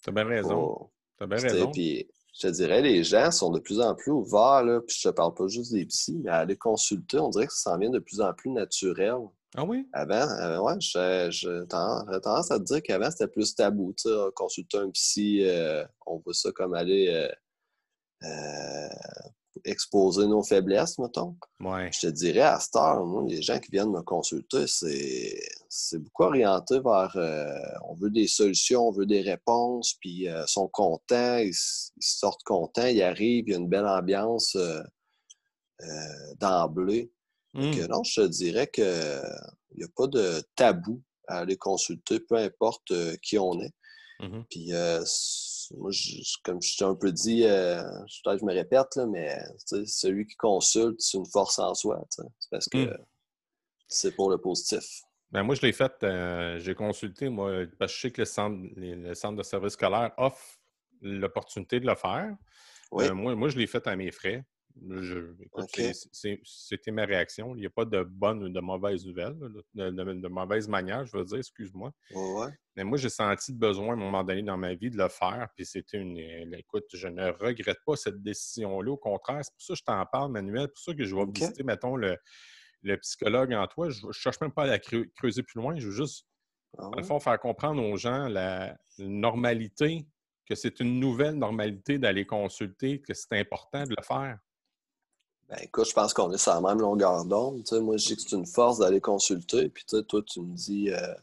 [0.03, 0.90] Tu as bien raison.
[1.18, 1.70] Tu as bien raison.
[1.70, 5.09] Puis, je te dirais, les gens sont de plus en plus ouverts, là, puis je
[5.09, 7.79] te parle pas juste des psys, mais à aller consulter, on dirait que ça s'en
[7.79, 9.16] vient de plus en plus naturel.
[9.57, 9.88] Ah oui?
[9.92, 13.92] Avant, euh, ouais, j'ai tendance à te dire qu'avant, c'était plus tabou.
[13.96, 17.29] Tu sais, consulter un psy, euh, on voit ça comme aller
[18.23, 18.88] euh,
[19.65, 21.37] exposer nos faiblesses, mettons.
[21.61, 26.81] Je te dirais, à cette heure, les gens qui viennent me consulter, c'est beaucoup orienté
[26.81, 27.59] vers euh,
[27.89, 31.55] on veut des solutions, on veut des réponses, puis euh, ils sont contents, ils,
[31.99, 34.83] sortent contents, ils arrivent, il y a une belle ambiance euh,
[36.41, 37.13] d'emblée.
[37.55, 37.87] Mmh.
[37.87, 38.85] non, je te dirais qu'il
[39.77, 43.73] n'y a pas de tabou à aller consulter, peu importe qui on est.
[44.21, 44.71] Mmh puis
[45.71, 45.91] moi,
[46.45, 47.83] comme je t'ai un peu dit, euh,
[48.25, 49.39] peut-être je me répète, là, mais
[49.87, 52.05] celui qui consulte, c'est une force en soi.
[52.11, 53.05] C'est parce que hmm.
[53.89, 55.03] c'est pour le positif.
[55.31, 58.27] Ben moi, je l'ai fait, euh, j'ai consulté, moi, parce que je sais que le
[58.27, 60.59] centre, le centre de service scolaire offre
[61.03, 62.37] l'opportunité de le faire.
[62.95, 64.45] Euh, moi, moi, je l'ai fait à mes frais.
[66.45, 67.55] C'était ma réaction.
[67.55, 69.37] Il n'y a pas de bonne ou de mauvaise nouvelle,
[69.75, 71.93] de, mauvaise manière, je veux dire, excuse-moi.
[72.77, 75.09] Mais moi, j'ai senti le besoin à un moment donné dans ma vie de le
[75.09, 75.49] faire.
[75.55, 76.19] Puis c'était une.
[76.19, 78.93] Euh, écoute, je ne regrette pas cette décision-là.
[78.93, 80.62] Au contraire, c'est pour ça que je t'en parle, Manuel.
[80.62, 82.16] C'est pour ça que je vais visiter, mettons, le,
[83.03, 83.90] psychologue en toi.
[83.90, 85.79] Je ne cherche même pas à la creuser plus loin.
[85.79, 86.27] Je veux juste,
[86.79, 90.07] ah dans le fond, faire comprendre aux gens la normalité,
[90.47, 94.38] que c'est une nouvelle normalité d'aller consulter, que c'est important de le faire.
[95.51, 97.69] Ben, écoute, je pense qu'on est sur la même longueur d'onde.
[97.73, 99.69] Moi, je dis que c'est une force d'aller consulter.
[99.69, 101.15] Puis toi, tu me dis euh,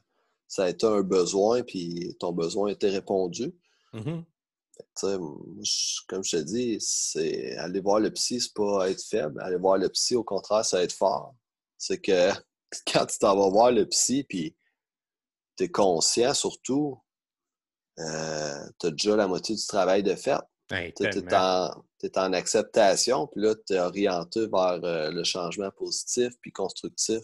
[0.50, 3.56] ça a été un besoin, puis ton besoin a été répondu.
[3.94, 4.24] Mm-hmm.
[6.08, 9.40] comme je te dis, c'est aller voir le psy, c'est pas être faible.
[9.42, 11.34] Aller voir le psy, au contraire, c'est être fort.
[11.78, 12.32] C'est que
[12.92, 14.58] quand tu t'en vas voir le psy, puis
[15.56, 17.02] tu es conscient surtout,
[18.00, 20.42] euh, tu as déjà la moitié du travail de fait.
[20.67, 26.51] Tu es, en acceptation, puis là, tu es orienté vers euh, le changement positif puis
[26.51, 27.23] constructif.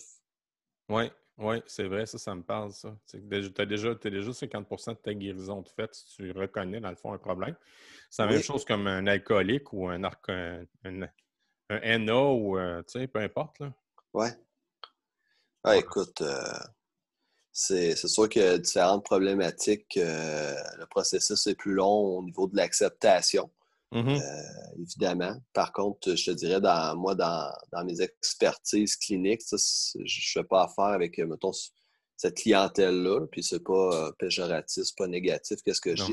[0.89, 2.95] Oui, oui, c'est vrai, ça, ça me parle, ça.
[3.09, 6.95] Tu as déjà, déjà 50% de ta guérison de fait si tu reconnais, dans le
[6.95, 7.55] fond, un problème.
[8.09, 12.99] C'est la même chose comme un alcoolique ou un, un, un, NA ou, euh, tu
[12.99, 13.73] sais, peu importe, là.
[14.13, 14.31] Ouais.
[15.63, 16.21] Ah, écoute,
[17.53, 19.97] c'est sûr qu'il y a différentes problématiques.
[19.97, 23.51] Euh, le processus est plus long au niveau de l'acceptation,
[23.91, 24.21] mm-hmm.
[24.21, 25.35] euh, évidemment.
[25.53, 27.53] Par contre, je te dirais, dans, moi, dans,
[27.85, 31.51] mes expertises cliniques, je ne fais pas affaire avec, mettons,
[32.17, 33.27] cette clientèle-là.
[33.31, 35.61] Puis c'est pas euh, péjoratif, c'est pas négatif.
[35.63, 36.11] Qu'est-ce que dis?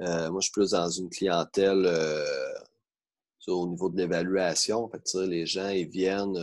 [0.00, 1.86] moi, je suis plus dans une clientèle
[3.46, 4.90] au niveau de l'évaluation.
[5.14, 6.38] Les gens, ils viennent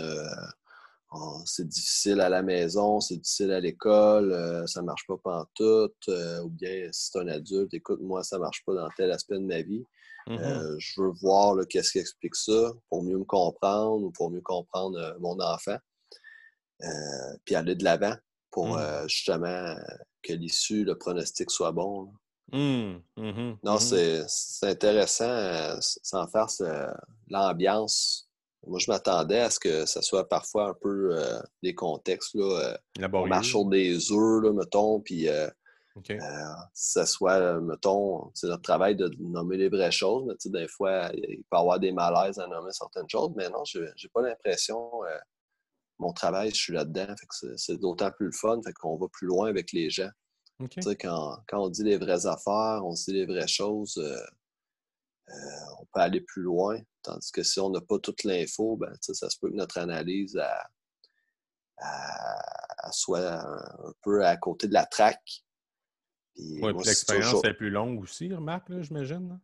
[1.17, 5.15] Oh, c'est difficile à la maison, c'est difficile à l'école, euh, ça ne marche pas
[5.17, 8.89] pantoute, euh, ou bien si c'est un adulte, écoute, moi, ça ne marche pas dans
[8.97, 9.85] tel aspect de ma vie.
[10.27, 10.41] Mm-hmm.
[10.41, 14.41] Euh, je veux voir qu'est-ce qui explique ça pour mieux me comprendre ou pour mieux
[14.41, 15.77] comprendre mon enfant.
[17.45, 18.15] puis aller de l'avant
[18.51, 19.07] pour mm.
[19.07, 19.75] justement
[20.21, 22.11] que l'issue, le pronostic soit bon.
[22.51, 24.25] Mm, mm-hmm, non, mm-hmm.
[24.27, 26.47] c'est intéressant sans faire
[27.29, 28.24] l'ambiance
[28.67, 32.77] moi, je m'attendais à ce que ça soit parfois un peu euh, des contextes, là,
[32.99, 35.47] euh, on marche sur des œufs, là, mettons, puis euh,
[36.73, 40.67] ça soit, mettons, c'est notre travail de nommer les vraies choses, mais tu sais, des
[40.67, 44.21] fois, il peut y avoir des malaises à nommer certaines choses, mais non, j'ai pas
[44.21, 44.89] l'impression,
[45.99, 47.13] mon travail, je suis là-dedans,
[47.55, 50.09] c'est d'autant plus le fun, fait qu'on va plus loin avec les gens.
[50.69, 54.17] Tu sais, quand, quand, on dit les vraies affaires, on dit les vraies choses, euh,
[55.27, 56.79] on peut aller plus loin.
[57.01, 60.39] Tandis que si on n'a pas toute l'info, ben, ça se peut que notre analyse
[62.91, 65.43] soit un, peu à côté de la traque.
[66.37, 69.39] Oui, puis l'expérience est plus longue aussi, remarque, j'imagine.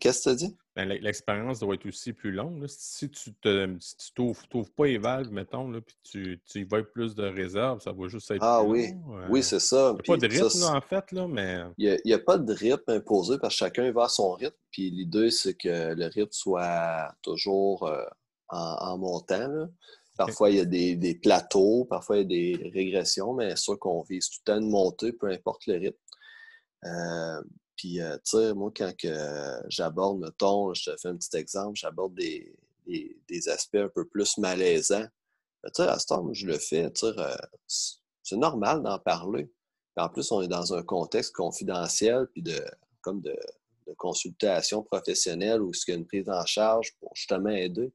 [0.00, 0.56] Qu'est-ce que tu as dit?
[0.56, 2.66] Ben, l'expérience doit être aussi plus longue.
[2.68, 6.78] Si tu ne si t'ouvres pas les valves, mettons, là, puis tu, tu y vas
[6.78, 8.42] avec plus de réserve, ça va juste être.
[8.42, 8.92] Ah oui,
[9.30, 9.94] oui, c'est ça.
[9.94, 11.62] Il n'y a pas de rythme, là, en fait, là, mais.
[11.78, 14.56] Il n'y a, pas de rythme imposé parce que chacun va à son rythme.
[14.70, 18.04] Puis l'idée, c'est que le rythme soit toujours euh,
[18.48, 19.68] en, montant.
[20.18, 23.78] Parfois, il y a des, plateaux, parfois, il y a des régressions, mais c'est sûr
[23.78, 25.96] qu'on vise tout le temps de monter, peu importe le rythme.
[26.84, 27.42] Euh,
[27.76, 28.92] puis, euh, tu sais, moi, quand
[29.68, 32.52] j'aborde, mettons, je te fais un petit exemple, j'aborde des,
[33.48, 35.06] aspects un peu plus malaisants.
[35.62, 39.50] Ben, tu sais, à ce temps, je le fais, tu sais, c'est normal d'en parler.
[39.96, 42.58] en plus, on est dans un contexte confidentiel, puis de,
[43.00, 43.36] comme de,
[43.96, 47.92] consultation professionnelle où il y a une prise en charge pour justement aider.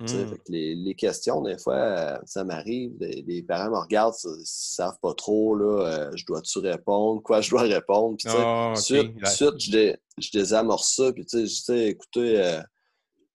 [0.00, 0.32] Hmm.
[0.48, 5.12] Les, questions, des fois, euh, ça m'arrive, les, parents me regardent, ils ne savent pas
[5.12, 8.16] trop, là, euh, je dois-tu répondre, quoi je dois répondre.
[8.16, 12.62] Puis, oh, suite, je, désamorce ça, puis je dis, écoutez, euh,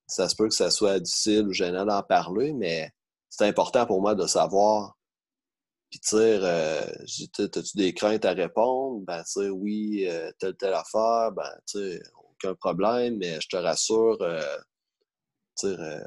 [0.07, 2.89] ça se peut que ça soit difficile ou gênant d'en parler, mais
[3.29, 4.95] c'est important pour moi de savoir.
[5.89, 9.01] Puis, tu sais, as-tu des craintes à répondre?
[9.05, 10.07] Ben, tu sais, oui,
[10.39, 14.17] telle, telle affaire, ben, tu sais, aucun problème, mais je te rassure,
[15.65, 15.99] euh,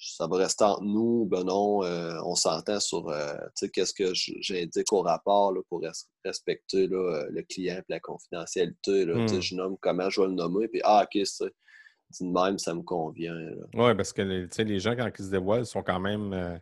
[0.00, 3.34] ça va rester entre nous, ben non, euh, on s'entend sur euh,
[3.72, 5.82] qu'est-ce que j'indique au rapport là, pour
[6.24, 9.04] respecter là, le client et la confidentialité.
[9.04, 9.40] Là, hmm.
[9.40, 12.82] Je nomme comment je vais le nommer, puis ah, ok, c'est de même, ça me
[12.82, 13.36] convient.
[13.74, 16.60] Oui, parce que les gens, quand ils se dévoilent, sont quand même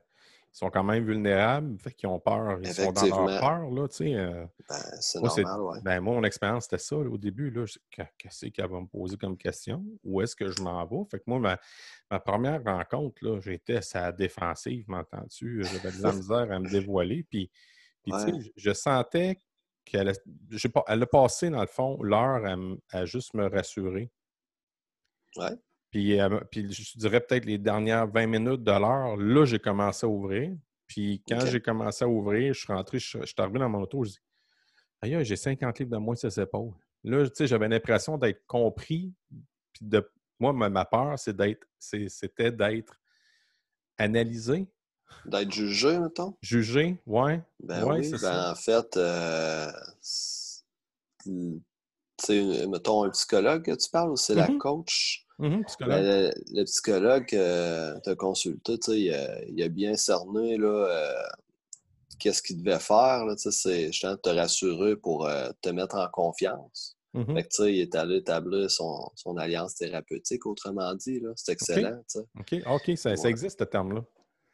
[0.53, 3.97] sont quand même vulnérables, fait qu'ils ont peur, ils sont dans leur peur, là, tu
[3.97, 4.15] sais.
[4.15, 4.45] Euh.
[4.69, 5.79] ben, c'est normal, ouais.
[5.83, 9.37] Ben, moi, mon expérience, c'était ça, au début, là, qu'est-ce qu'elle va me poser comme
[9.37, 9.85] question?
[10.05, 11.05] Où est-ce que je m'en vais?
[11.11, 11.39] Fait que moi,
[12.11, 15.63] ma, première rencontre, là, j'étais sa défensive, m'entends-tu?
[15.65, 17.51] J'avais de la misère à me dévoiler, puis,
[18.03, 19.41] puis tu sais, je sentais
[19.85, 20.13] qu'elle a,
[20.89, 22.57] elle a passé, dans le fond, l'heure à,
[22.99, 24.11] à juste me rassurer.
[25.37, 25.57] Ouais.
[25.90, 30.07] Puis, euh, puis je dirais peut-être les dernières 20 minutes de l'heure, là, j'ai commencé
[30.07, 30.55] à ouvrir.
[30.87, 34.05] Puis quand j'ai commencé à ouvrir, je suis rentré, je, suis arrivé dans mon auto,
[34.05, 34.18] je dis
[35.01, 36.72] Aïe, j'ai 50 livres de moins sur ses épaules.
[37.05, 39.12] Là, tu sais, j'avais l'impression d'être compris.
[39.72, 43.01] Puis de, moi, ma, peur, c'est d'être, c'était d'être
[43.96, 44.66] analysé.
[45.24, 46.37] D'être jugé, mettons?
[46.42, 47.42] Jugé, ouais.
[47.61, 48.51] Ben oui, ben ça.
[48.51, 49.70] en fait, euh,
[52.20, 54.59] sais, mettons, un psychologue que tu parles ou c'est la mm-hmm.
[55.38, 56.03] Psychologue.
[56.03, 61.29] Ben, le, psychologue que tu as consulté, il a, il a bien cerné là, euh,
[62.18, 63.24] qu'est-ce qu'il devait faire.
[63.37, 66.96] C'est de te rassurer pour euh, te mettre en confiance.
[67.14, 71.20] Fait que, il est allé établir son, son, alliance thérapeutique, autrement dit.
[71.35, 72.01] C'est excellent.
[72.38, 74.05] OK, OK, ça, ça existe ce terme-là.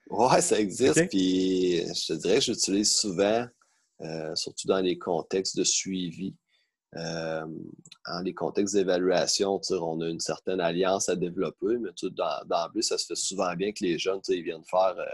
[0.09, 1.09] Oui, ça existe.
[1.09, 3.47] Puis je te dirais que j'utilise souvent,
[4.01, 6.37] euh, surtout dans les contextes de suivi.
[6.97, 7.47] Euh,
[8.07, 12.99] en les contextes d'évaluation, on a une certaine alliance à développer, mais dans, le ça
[12.99, 15.05] se fait souvent bien que les jeunes ils viennent faire euh,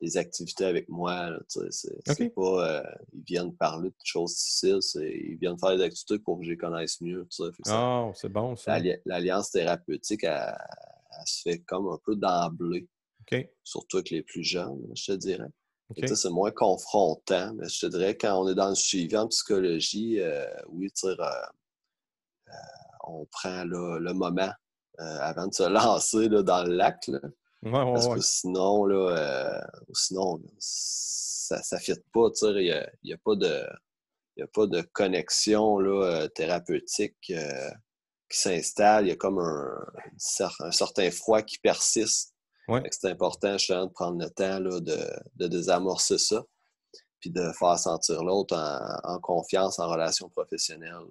[0.00, 1.30] des activités avec moi.
[1.48, 6.38] c'est, pas, euh, ils viennent parler de choses difficiles, ils viennent faire des activités pour
[6.38, 7.26] que je les connaisse mieux.
[7.70, 8.78] oh, c'est bon ça.
[9.04, 10.54] L'alliance thérapeutique, elle,
[11.26, 12.88] se fait comme un peu d'emblée.
[13.62, 15.50] Surtout avec les plus jeunes, je te dirais.
[15.96, 20.20] C'est moins confrontant, mais je te dirais, quand on est dans le suivi en psychologie,
[20.20, 22.52] euh, oui, euh, euh,
[23.04, 24.52] on prend le moment
[24.98, 27.10] avant de se lancer dans le lac.
[27.62, 32.28] parce que sinon, là, sinon ça ne fit pas.
[32.42, 33.66] Il n'y a, pas de.
[34.40, 37.34] a pas de connexion là, thérapeutique qui
[38.28, 39.06] s'installe.
[39.06, 39.86] Il y a comme un,
[40.60, 42.34] un certain froid qui persiste
[42.90, 46.44] c'est important, de prendre le temps de, désamorcer ça,
[47.20, 48.56] puis de faire sentir l'autre
[49.04, 51.06] en, confiance en relation professionnelle.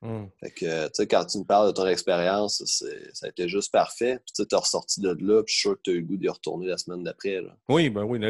[0.00, 0.26] Mmh.
[0.54, 4.20] que, quand tu me parles de ton expérience, ça a été juste parfait.
[4.24, 6.06] Puis tu es ressorti de là, puis je suis sûr que tu as eu le
[6.06, 7.42] goût d'y retourner la semaine d'après.
[7.68, 8.20] Oui, ben oui,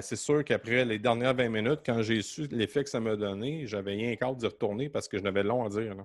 [0.00, 3.66] c'est sûr qu'après les dernières 20 minutes, quand j'ai su l'effet que ça m'a donné,
[3.66, 5.96] j'avais rien qu'à d'y retourner parce que je n'avais long à dire.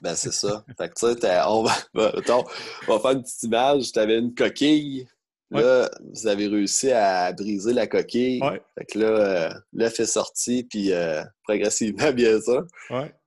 [0.00, 0.64] Ben, c'est ça.
[0.76, 3.92] fait que, tu sais, on va, on va faire une petite image.
[3.92, 5.06] Tu avais une coquille,
[5.52, 8.40] Là, vous avez réussi à briser la coquille.
[8.78, 12.66] Fait que là, euh, l'œuf est sorti, puis euh, progressivement, bien sûr.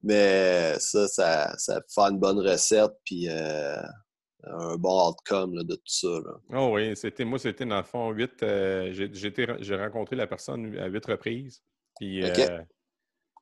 [0.04, 3.82] Mais ça, ça, ça fait une bonne recette, puis euh,
[4.44, 6.08] un bon outcome de tout ça.
[6.54, 8.34] Oh oui, c'était moi, c'était dans le fond huit.
[8.42, 11.64] j'ai rencontré la personne à huit reprises.
[12.00, 12.24] Puis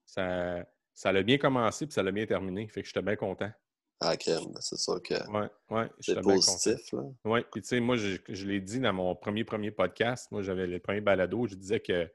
[0.06, 0.64] ça,
[0.94, 2.68] ça a bien commencé, puis ça l'a bien terminé.
[2.68, 3.52] Fait que j'étais bien content.
[4.04, 4.16] Ah,
[4.60, 6.94] c'est sûr que ouais, ouais, c'est positif.
[7.24, 10.68] Oui, puis tu sais, moi, je, l'ai dit dans mon premier premier podcast, moi, j'avais
[10.68, 12.12] le premier balado, je disais que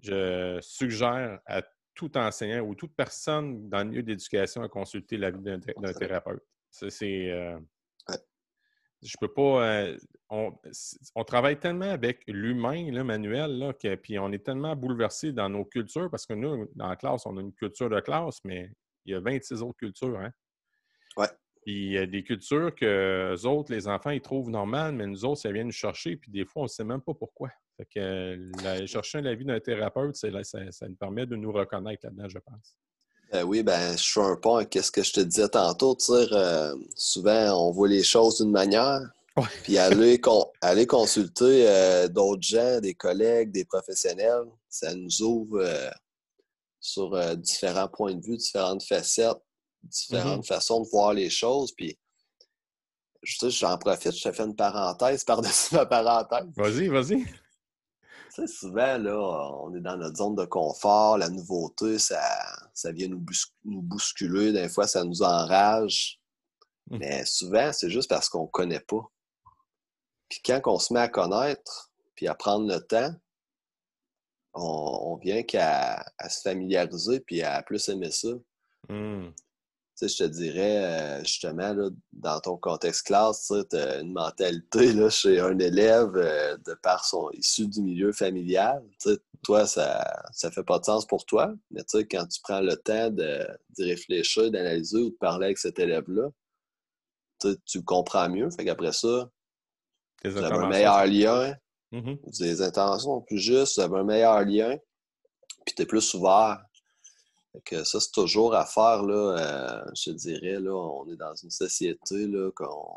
[0.00, 1.62] je suggère à
[1.94, 6.42] tout enseignant ou toute personne dans le milieu d'éducation à consulter l'avis d'un thérapeute.
[6.70, 7.58] C'est, euh,
[9.02, 9.66] je peux pas.
[9.66, 9.98] Euh,
[10.30, 15.48] on, travaille tellement avec l'humain, là, Manuel, là, que, puis on est tellement bouleversé dans
[15.48, 18.72] nos cultures parce que nous, dans la classe, on a une culture de classe, mais
[19.04, 20.18] il y a 26 autres cultures.
[20.18, 20.32] Hein?
[21.16, 21.28] Ouais.
[21.62, 25.06] Puis il y a des cultures que les autres, les enfants, ils trouvent normales, mais
[25.06, 27.50] nous autres, ça vient nous chercher, puis des fois, on ne sait même pas pourquoi.
[27.76, 32.38] Fait que chercher l'avis d'un thérapeute, ça, ça, nous permet de nous reconnaître là-dedans, je
[32.38, 32.76] pense.
[33.32, 35.96] Ben oui, ben, je suis un point qu'est-ce que je te disais tantôt.
[36.10, 39.00] Euh, souvent, on voit les choses d'une manière,
[39.64, 40.20] puis aller,
[40.60, 45.90] aller consulter euh, d'autres gens, des collègues, des professionnels, ça nous ouvre euh,
[46.78, 49.42] sur différents points de vue, différentes facettes,
[49.84, 50.48] différentes mm-hmm.
[50.48, 51.72] façons de voir les choses.
[51.72, 51.98] Puis,
[53.22, 56.48] j'en profite, je te fais une parenthèse par-dessus ma parenthèse.
[56.56, 57.24] Vas-y, vas-y
[58.46, 59.16] souvent, là,
[59.62, 62.20] on est dans notre zone de confort, la nouveauté, ça,
[62.72, 63.24] ça vient nous,
[63.64, 66.20] bousculer, des fois, ça nous enrage.
[66.90, 66.98] Mmh.
[66.98, 69.02] Mais souvent, c'est juste parce qu'on ne connaît pas.
[70.28, 73.14] Puis quand on se met à connaître, puis à prendre le temps,
[74.54, 78.28] on, vient qu'à se familiariser, puis à plus aimer ça.
[78.88, 79.30] Mmh
[80.00, 85.08] je te dirais, euh, justement, là, dans ton contexte classe, tu as une mentalité là,
[85.10, 88.82] chez un élève euh, de par son issu du milieu familial.
[89.42, 93.10] toi, ça ne fait pas de sens pour toi, mais quand tu prends le temps
[93.10, 96.28] d'y réfléchir, d'analyser ou de parler avec cet élève-là,
[97.66, 98.50] tu comprends mieux.
[98.50, 99.30] Fait qu'après ça,
[100.24, 101.54] vous avez un meilleur lien.
[101.92, 102.38] Mm-hmm.
[102.40, 104.76] Des intentions plus justes, vous avez un meilleur lien,
[105.64, 106.60] puis tu es plus ouvert
[107.64, 110.60] que ça, c'est toujours à faire, là, euh, je dirais.
[110.60, 112.50] Là, on est dans une société, là,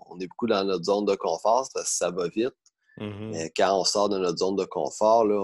[0.09, 2.55] on, est beaucoup dans notre zone de confort parce que ça va vite.
[2.97, 3.29] Mm-hmm.
[3.29, 5.39] Mais quand on sort de notre zone de confort, là,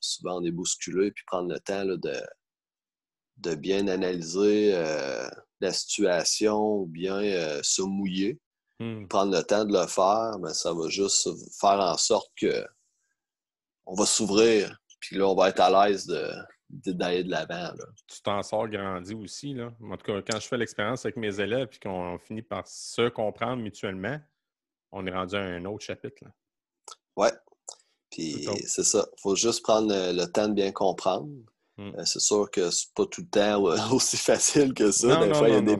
[0.00, 2.20] souvent on est bousculé puis prendre le temps là, de,
[3.38, 5.28] de bien analyser euh,
[5.60, 8.38] la situation ou bien euh, se mouiller.
[8.80, 9.08] Mm.
[9.08, 12.64] Prendre le temps de le faire, ben, ça va juste faire en sorte que
[13.86, 14.76] on va s'ouvrir.
[15.00, 16.30] Puis là, on va être à l'aise de,
[16.70, 17.72] d'aller de l'avant.
[18.06, 19.54] Tu t'en sors grandi aussi.
[19.54, 19.72] Là.
[19.82, 23.08] En tout cas, quand je fais l'expérience avec mes élèves et qu'on finit par se
[23.08, 24.18] comprendre mutuellement,
[24.92, 26.16] on est rendu à un autre chapitre.
[26.22, 26.30] Là.
[27.16, 27.32] Ouais.
[28.10, 29.06] Puis c'est ça.
[29.16, 31.28] Il faut juste prendre le, temps de bien comprendre.
[31.76, 31.92] Hmm.
[31.96, 33.62] Euh, c'est sûr que c'est pas tout le temps
[33.92, 35.24] aussi facile que ça.
[35.24, 35.78] des fois, il, y a des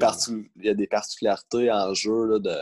[0.56, 2.56] il y a des particularités en jeu là, de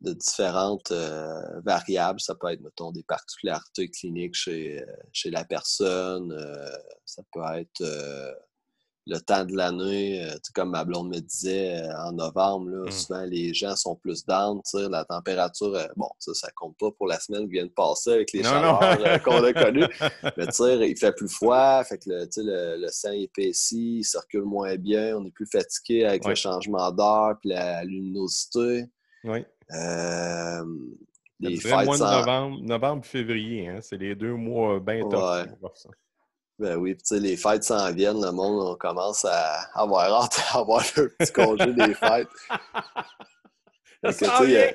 [0.00, 2.20] de différentes euh, variables.
[2.20, 6.32] Ça peut être, mettons, des particularités cliniques chez, euh, chez la personne.
[6.32, 7.82] Euh, ça peut être
[9.06, 10.22] le temps de l'année.
[10.54, 12.90] comme ma blonde me disait en novembre, là, mmh.
[12.90, 14.60] souvent les gens sont plus down.
[14.90, 18.32] La température, bon, ça, ça compte pas pour la semaine qui vient de passer avec
[18.34, 18.78] les chaleurs
[19.24, 19.88] qu'on a connues.
[20.36, 24.04] Mais tu sais, il fait plus froid, fait que le, le, le sang épaissit, il
[24.04, 28.84] circule moins bien, on est plus fatigué avec le changement d'heure puis la luminosité.
[29.24, 29.44] Oui.
[29.72, 30.64] Euh,
[31.40, 33.78] les fêtes mois de novembre, novembre février, hein?
[33.80, 35.44] c'est les deux mois bien ouais.
[36.58, 40.24] Ben oui, puis tu sais, les fêtes s'en viennent, le monde on commence à avoir
[40.24, 42.28] hâte d'avoir le petit congé des fêtes.
[44.02, 44.72] ça s'en vient!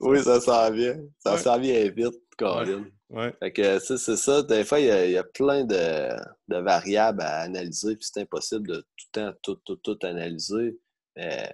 [0.00, 0.98] Oui, ça s'en vient.
[1.20, 2.84] Ça s'en vient vite, Colin.
[3.08, 3.32] Ouais.
[3.38, 4.42] Fait que, c'est ça.
[4.42, 6.08] Des fois, il y, a, plein de,
[6.48, 10.76] de, variables à analyser, puis c'est impossible de tout le temps tout, tout, tout analyser.
[11.14, 11.52] Mais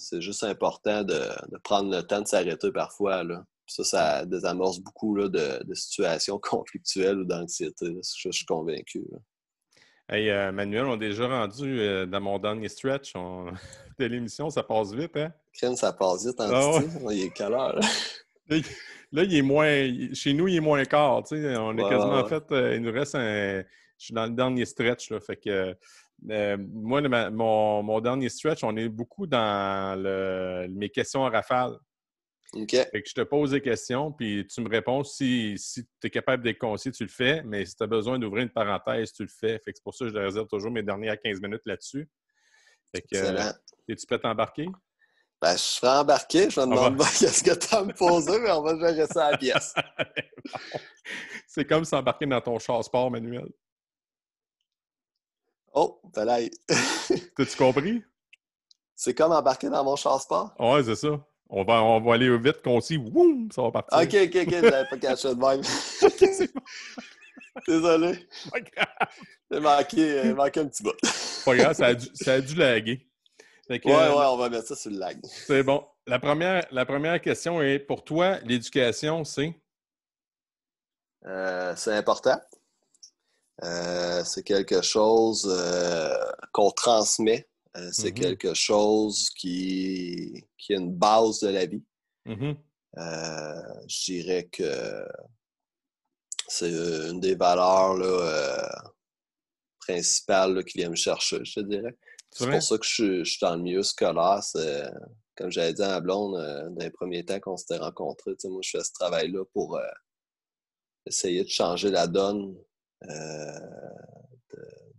[0.00, 1.20] c'est juste important de,
[1.62, 3.22] prendre le temps de s'arrêter parfois.
[3.22, 3.44] Là.
[3.66, 7.86] Ça, ça désamorce beaucoup là, de, situations conflictuelles ou d'anxiété.
[8.16, 9.04] Je, suis convaincu.
[10.08, 13.12] Hey, euh, Manuel, on est déjà rendu euh, dans mon dernier stretch
[13.98, 14.50] de l'émission.
[14.50, 15.32] Ça passe vite, hein?
[15.76, 16.80] ça passe vite en ah,
[17.10, 17.78] Il est quelle heure?
[19.12, 19.24] Là?
[19.24, 19.68] il est moins.
[20.12, 21.22] Chez nous, il est moins quart.
[21.30, 22.44] On est quasiment fait.
[22.50, 23.62] Euh, il nous reste un.
[23.98, 25.10] Je suis dans le dernier stretch.
[25.10, 25.76] Là, fait que
[26.28, 27.00] euh, moi,
[27.30, 29.98] mon, dernier stretch, on est beaucoup dans
[30.70, 31.78] mes questions à rafale.
[32.52, 32.70] OK.
[32.70, 35.04] Fait que je te pose des questions, puis tu me réponds.
[35.04, 37.42] Si, tu es capable d'être concis, tu le fais.
[37.44, 39.60] Mais si tu as besoin d'ouvrir une parenthèse, tu le fais.
[39.64, 42.08] Fait que c'est pour ça que je réserve toujours mes dernières 15 minutes là-dessus.
[42.94, 43.52] Fait que, euh,
[43.88, 44.66] es-tu prêt à embarquer?
[45.40, 46.50] Ben, je serai embarqué.
[46.50, 49.06] Je me demande pas qu'est-ce que tu as à me poser, mais on va gérer
[49.06, 49.72] ça à la pièce.
[51.46, 53.48] c'est comme s'embarquer dans ton char sport, Manuel.
[55.72, 56.38] Oh, là.
[57.36, 58.02] T'as-tu compris?
[58.94, 60.54] C'est comme embarquer dans mon char-sport?
[60.58, 61.20] Ouais, c'est ça.
[61.48, 63.98] On va, on va aller vite, concis, woum, ça va partir.
[63.98, 65.62] Ok, ok, ok, j'avais pas caché de même.
[65.64, 66.62] c'est bon.
[67.66, 68.28] Désolé.
[69.50, 70.94] J'ai manqué, manqué un petit bout.
[71.44, 73.04] Pas grave, ça a dû, ça a dû laguer.
[73.68, 75.18] ouais, ouais, on va mettre ça sur le lag.
[75.24, 75.84] C'est bon.
[76.06, 79.54] La première, la première question est pour toi, l'éducation, c'est?
[81.26, 82.40] Euh, c'est important.
[83.62, 86.14] Euh, c'est quelque chose euh,
[86.52, 87.48] qu'on transmet.
[87.76, 88.14] Euh, c'est mm-hmm.
[88.14, 91.84] quelque chose qui, qui est une base de la vie.
[92.26, 92.56] Mm-hmm.
[93.88, 95.06] je dirais que
[96.48, 98.92] c'est une des valeurs là,
[99.80, 101.96] principales qui vient me chercher, je te dirais.
[102.30, 104.40] C'est pour ça que je, suis dans le milieu scolaire.
[105.36, 108.84] comme j'avais dit à blonde dans les premiers temps qu'on s'était rencontrés, moi je fais
[108.84, 109.80] ce travail-là pour
[111.06, 112.54] essayer de changer la donne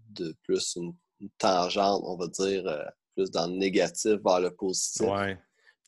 [0.09, 0.93] de, plus une,
[1.37, 5.07] tangente, on va dire, plus dans le négatif vers le positif.
[5.07, 5.37] Ouais.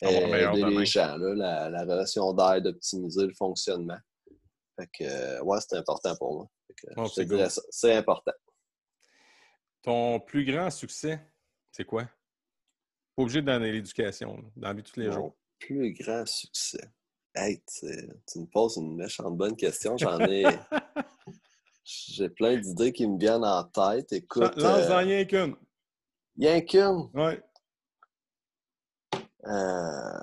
[0.01, 3.97] aider les gens, la, la, relation d'aide, d'optimiser le fonctionnement.
[4.79, 6.47] Fait que, ouais, c'est important pour moi.
[6.97, 8.33] Oh, c'est important.
[9.81, 11.19] Ton plus grand succès,
[11.71, 12.03] c'est quoi?
[13.15, 15.37] Pas obligé de donner l'éducation, dans la vie de tous les Mon jours.
[15.59, 16.89] plus grand succès.
[17.35, 19.97] Hey, tu me poses une méchante bonne question.
[19.97, 20.43] J'en ai.
[21.83, 24.13] J'ai plein d'idées qui me viennent en tête.
[24.13, 24.55] Écoute.
[24.55, 24.97] Lance-en euh...
[24.97, 25.55] rien qu'une.
[26.39, 27.09] Rien qu'une?
[27.13, 27.33] Oui.
[29.45, 30.19] Euh...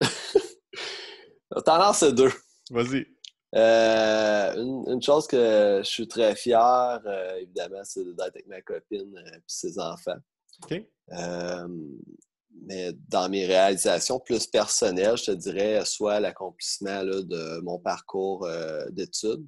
[1.64, 2.32] T'en lances deux.
[2.70, 3.06] Vas-y.
[3.54, 4.54] Euh,
[4.88, 9.38] une, chose que je suis très fier, euh, évidemment, c'est d'être avec ma copine et
[9.46, 10.16] ses enfants.
[10.64, 10.82] OK.
[12.66, 18.48] mais dans mes réalisations plus personnelles, je te dirais soit l'accomplissement de mon parcours
[18.90, 19.46] d'études,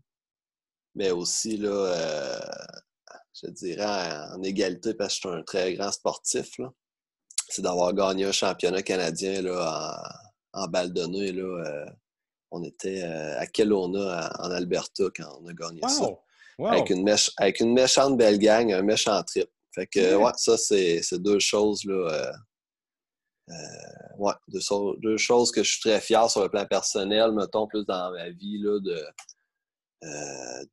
[0.96, 2.40] mais aussi, là,
[3.40, 3.84] je dirais,
[4.32, 6.58] en, égalité, parce que je suis un très grand sportif,
[7.48, 10.02] c'est d'avoir gagné un championnat canadien là,
[10.52, 11.32] en, en balle de nuit.
[11.32, 11.86] Là,
[12.50, 16.08] on était euh, à Kelowna, en Alberta, quand on a gagné ça.
[16.58, 19.48] Avec, une avec une méchante belle gang, un méchant trip.
[19.74, 21.94] Fait que, ouais, ça, c'est deux choses, là.
[21.94, 22.32] Euh,
[23.50, 27.84] euh, ouais, deux, choses que je suis très fier sur le plan personnel, mettons, plus
[27.84, 29.04] dans ma vie, là, de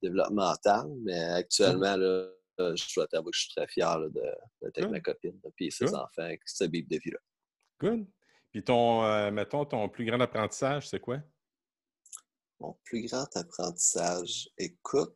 [0.02, 0.88] développemental.
[1.04, 2.28] Mais actuellement, là,
[2.60, 4.00] je dois t'avouer que je suis très fier
[4.62, 7.20] d'être avec ma copine, et ses enfants, qui se bible de vie-là.
[7.80, 8.08] Good.
[8.52, 11.20] Puis ton, mettons, ton plus grand apprentissage, c'est quoi?
[12.60, 15.16] Mon plus grand apprentissage, écoute,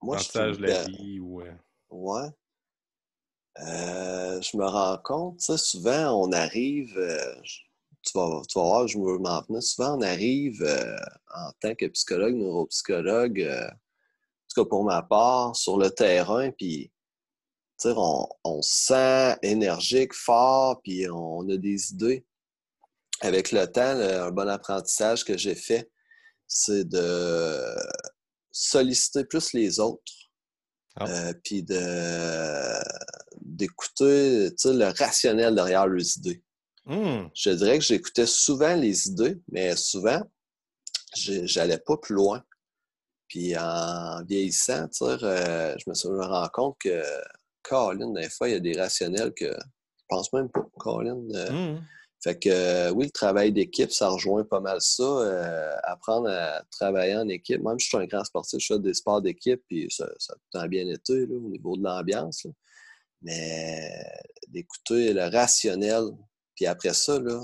[0.00, 1.42] moi apprentissage je de la vie ou...
[1.42, 1.52] Euh
[1.90, 2.28] ouais.
[3.60, 7.34] Euh, je me rends compte, ça, souvent on arrive, euh,
[8.02, 10.64] tu, vas, tu, vas, voir, je me m'en venir, souvent on arrive
[11.34, 16.90] en tant que psychologue, neuropsychologue, en tout cas pour ma part, sur le terrain, puis
[17.84, 22.24] on, on se sent énergique, fort, puis on a des idées.
[23.20, 25.90] Avec le temps, un bon apprentissage que j'ai fait,
[26.46, 27.74] c'est de
[28.50, 30.12] solliciter plus les autres.
[30.96, 31.06] Ah.
[31.08, 31.62] Euh, puis
[33.42, 36.42] d'écouter le rationnel derrière leurs idées.
[36.88, 37.28] Hmm.
[37.34, 40.22] Je dirais que j'écoutais souvent les idées, mais souvent,
[41.14, 42.42] j'allais pas plus loin.
[43.28, 47.02] Puis en vieillissant, euh, je me suis rendu compte que,
[47.62, 50.66] Caroline, des fois, il y a des rationnels que je pense même pas.
[50.82, 51.82] Caroline, euh, hmm.
[52.24, 55.78] Fait que euh, oui, le travail d'équipe, ça rejoint pas mal ça.
[55.84, 57.62] Apprendre à travailler en équipe.
[57.62, 60.32] Même si je suis un grand sportif, je fais des sports d'équipe, puis ça, ça
[60.32, 62.46] a tout le bien été là, au niveau de l'ambiance.
[63.20, 63.92] Mais
[64.48, 66.04] d'écouter le rationnel,
[66.58, 67.40] puis après ça, là,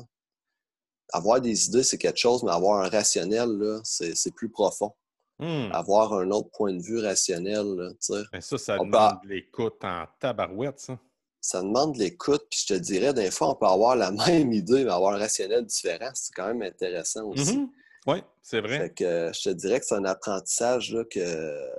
[1.13, 4.93] avoir des idées, c'est quelque chose, mais avoir un rationnel, c'est plus profond.
[5.39, 5.71] Hmm.
[5.73, 7.65] Avoir un autre point de vue rationnel.
[7.77, 10.99] Là, mais ça, ça demande l'écoute en tabarouette, ça
[11.45, 12.47] ça demande de l'écoute.
[12.51, 15.19] Puis je te dirais, des fois, on peut avoir la même idée, mais avoir un
[15.19, 16.11] rationnel différent.
[16.15, 17.59] C'est quand même intéressant aussi.
[17.59, 17.69] Mm-hmm.
[18.07, 18.79] Oui, c'est vrai.
[18.79, 21.71] Fait que je te dirais que c'est un apprentissage que,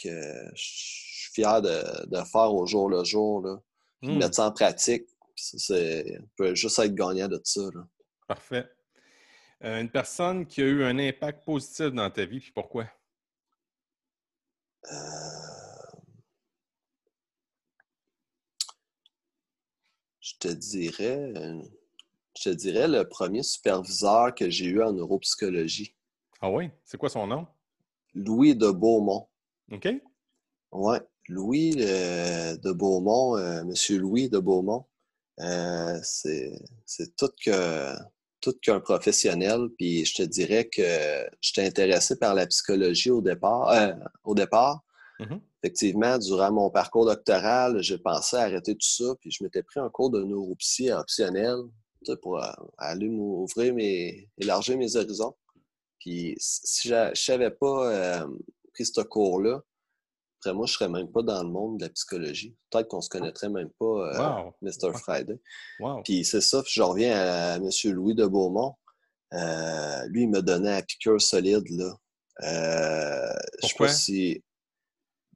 [0.00, 3.42] que je suis fier de, faire au jour le jour.
[3.42, 3.60] Là.
[4.02, 4.18] Mm.
[4.18, 5.08] Mettre ça en pratique.
[5.42, 5.74] Ça,
[6.36, 7.62] peut juste être gagnant de ça.
[8.28, 8.68] Parfait.
[9.64, 12.86] Euh, une personne qui a eu un impact positif dans ta vie, puis pourquoi?
[14.90, 14.96] Euh...
[20.20, 21.32] je te dirais,
[22.36, 25.94] je te dirais le premier superviseur que j'ai eu en neuropsychologie.
[26.40, 26.70] Ah oui?
[26.84, 27.46] C'est quoi son nom?
[28.14, 29.28] Louis de Beaumont.
[29.70, 29.88] OK.
[30.72, 30.96] Oui,
[31.28, 34.86] Louis euh, de Beaumont, euh, Monsieur Louis de Beaumont,
[35.40, 37.94] euh, c'est tout que
[38.40, 39.68] tout qu'un professionnel.
[39.78, 40.82] Puis je te dirais que
[41.40, 43.72] j'étais intéressé par la psychologie au départ.
[44.24, 44.82] au départ.
[45.20, 45.40] Mm-hmm.
[45.62, 49.78] Effectivement, durant mon parcours doctoral, j'ai pensé à arrêter tout ça, puis je m'étais pris
[49.78, 51.56] un cours de neuropsy optionnel
[52.20, 55.34] pour euh, aller m'ouvrir mes, élargir mes horizons.
[55.98, 58.26] Puis si je ne savais pas euh,
[58.74, 59.62] pris ce cours-là,
[60.42, 62.56] après moi, je ne serais même pas dans le monde de la psychologie.
[62.70, 64.92] Peut-être qu'on ne se connaîtrait même pas, euh, Mr.
[64.98, 65.40] Friday.
[66.04, 67.70] Puis c'est ça, je reviens à, M.
[67.92, 68.74] Louis de Beaumont.
[70.08, 71.68] lui, il me donnait un piqueur solide.
[71.70, 71.96] Là.
[73.62, 73.88] je sais pas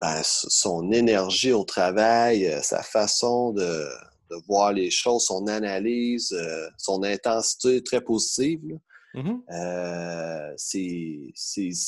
[0.00, 3.88] ben, son énergie au travail, euh, sa façon de,
[4.30, 8.78] de voir les choses, son analyse, euh, son intensité très positive.
[9.16, 9.42] Mm-hmm.
[9.50, 11.32] Euh, ses,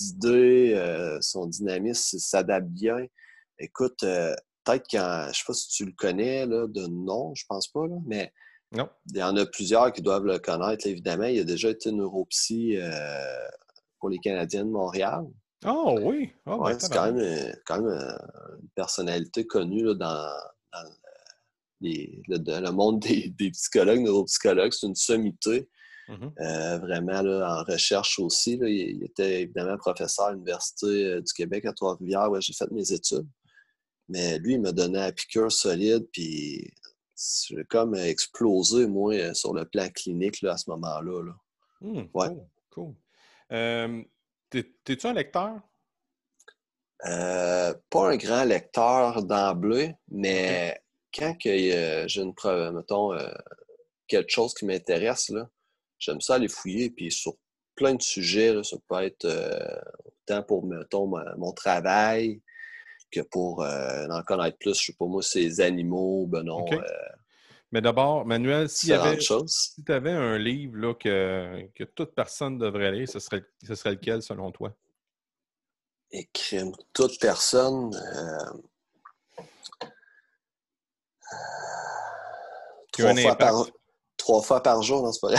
[0.01, 3.07] idées, son dynamisme s'adapte bien.
[3.59, 7.45] Écoute, peut-être quand, je ne sais pas si tu le connais là, de nom, je
[7.49, 8.33] pense pas, mais
[8.73, 8.89] non.
[9.11, 11.25] il y en a plusieurs qui doivent le connaître, évidemment.
[11.25, 12.77] Il a déjà été neuropsy
[13.99, 15.27] pour les Canadiens de Montréal.
[15.67, 16.31] Oh oui!
[16.47, 18.19] Oh, c'est quand même, quand même,
[18.63, 20.33] une personnalité connue là, dans,
[21.81, 24.73] le, monde des, psychologues, neuropsychologues.
[24.73, 25.69] C'est une sommité.
[26.09, 26.33] Mm-hmm.
[26.41, 28.59] Euh, vraiment là, en recherche aussi.
[28.63, 32.93] Il, était évidemment professeur à l'Université euh, du Québec à Trois-Rivières où j'ai fait mes
[32.93, 33.29] études.
[34.09, 36.73] Mais lui, il m'a donné un piqûre solide, puis
[37.15, 41.25] j'ai comme explosé, moi, euh, sur le plan clinique là, à ce moment-là.
[41.25, 41.33] Là.
[41.81, 42.29] Hmm, ouais.
[42.71, 42.95] Cool.
[44.51, 45.61] T'es-tu un lecteur?
[47.01, 50.81] pas un grand lecteur d'emblée, mais
[51.15, 53.17] quand j'ai une preuve, mettons,
[54.09, 55.31] quelque chose qui m'intéresse,
[55.99, 57.35] j'aime ça aller fouiller, puis sur
[57.75, 59.27] plein de sujets, ça peut être
[60.05, 62.41] autant pour, mettons, mon travail
[63.11, 66.67] que pour en connaître plus, je sais pas moi, ces animaux, ben non.
[67.71, 73.09] Mais d'abord, Manuel, si tu avais un livre là, que, que, toute personne devrait lire,
[73.09, 74.75] ce serait, ce serait lequel selon toi?
[76.11, 77.91] Écrire toute personne.
[82.93, 83.67] Trois fois, par,
[84.17, 85.39] trois fois, par, jour, non, c'est pas vrai.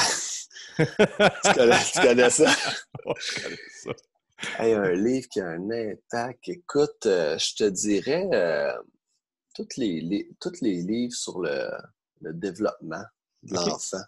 [1.43, 1.91] tu, connais, ça?
[1.93, 3.93] je connais ça.
[4.59, 6.47] un livre qui a un impact.
[6.47, 8.73] Écoute, euh, je te dirais euh,
[9.55, 11.69] tous les, les livres sur le,
[12.21, 13.03] développement
[13.43, 14.03] de l'enfant.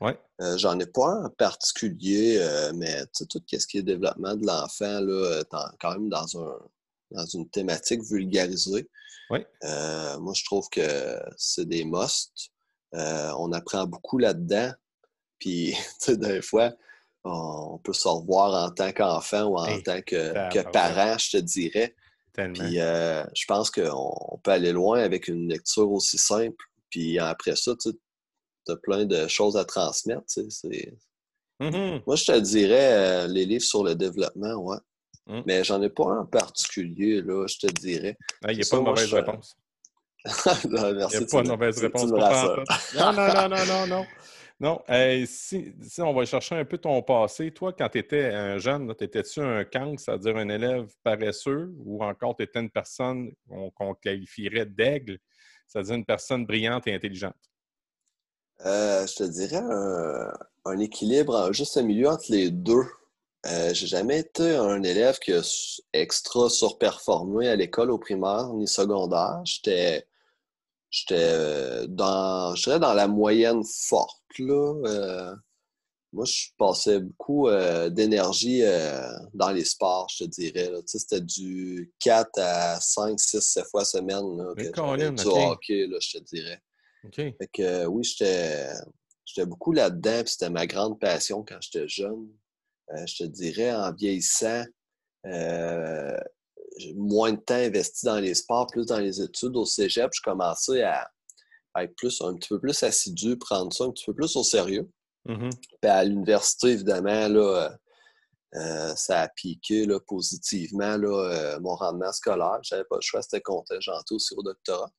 [0.00, 0.18] Ouais.
[0.40, 2.40] Euh, j'en ai pas un en particulier,
[2.74, 5.42] mais tout ce qui est développement de l'enfant, là,
[5.80, 6.58] quand même dans, un,
[7.10, 8.88] dans une thématique vulgarisée.
[9.30, 9.46] Ouais.
[10.18, 12.52] moi, je trouve que c'est des musts.
[12.94, 14.72] Euh, on apprend beaucoup là-dedans.
[15.38, 16.72] Puis, tu sais, des fois,
[17.24, 21.94] on peut se revoir en tant qu'enfant ou en tant que, parent, je te dirais.
[22.32, 26.64] Puis, euh, je pense qu'on peut aller loin avec une lecture aussi simple.
[26.90, 27.92] Puis après ça, tu
[28.68, 30.24] as plein de choses à transmettre.
[31.60, 32.02] Mm-hmm.
[32.06, 34.76] Moi, je te dirais euh, les livres sur le développement, ouais.
[35.26, 35.42] Mm.
[35.46, 38.16] Mais j'en ai pas un en particulier, là, je te dirais.
[38.48, 39.56] Il n'y a pas de mauvaise réponse.
[40.68, 42.10] non, merci, Il n'y a pas de mauvaise réponse.
[42.10, 44.06] non, non, non, non, non,
[44.60, 44.82] non.
[45.26, 49.40] Si, on va chercher un peu ton passé, toi, quand tu étais un jeune, étais-tu
[49.40, 53.32] un cancre, c'est-à-dire un élève paresseux, ou encore tu étais une personne
[53.74, 55.18] qu'on qualifierait d'aigle,
[55.66, 57.34] c'est-à-dire une personne brillante et intelligente?
[58.64, 59.62] Euh, je te dirais
[60.64, 62.84] un, équilibre, juste un milieu entre les deux.
[63.46, 65.42] Euh, j'ai jamais été un élève qui a
[65.92, 69.40] extra surperformé à l'école au primaire ni secondaire.
[69.44, 70.06] J'étais
[70.90, 74.22] J'étais euh, dans, dans la moyenne forte.
[74.38, 74.74] Là.
[74.86, 75.34] Euh,
[76.12, 78.62] moi, je passais beaucoup euh, d'énergie
[79.34, 80.70] dans les sports, je te dirais.
[80.86, 86.18] C'était du 4 à 5, 6, 7 fois semaine là, que du hockey, là, je
[86.18, 86.62] te dirais.
[87.14, 92.28] Fait que oui, j'étais beaucoup là-dedans, c'était ma grande passion quand j'étais jeune.
[92.94, 94.64] je te dirais, en vieillissant,
[96.94, 100.82] moins de temps investi dans les sports, plus dans les études au cégep, je commençais
[100.82, 101.10] à,
[101.78, 104.88] être plus, un petit peu plus assidu, prendre ça un petit peu plus au sérieux.
[105.28, 105.50] Mm-hmm.
[105.82, 107.76] Puis à l'université, évidemment, là,
[108.54, 112.58] euh, ça a piqué là, positivement là, euh, mon rendement scolaire.
[112.62, 114.90] Je n'avais pas le choix, c'était contingenté aussi au doctorat.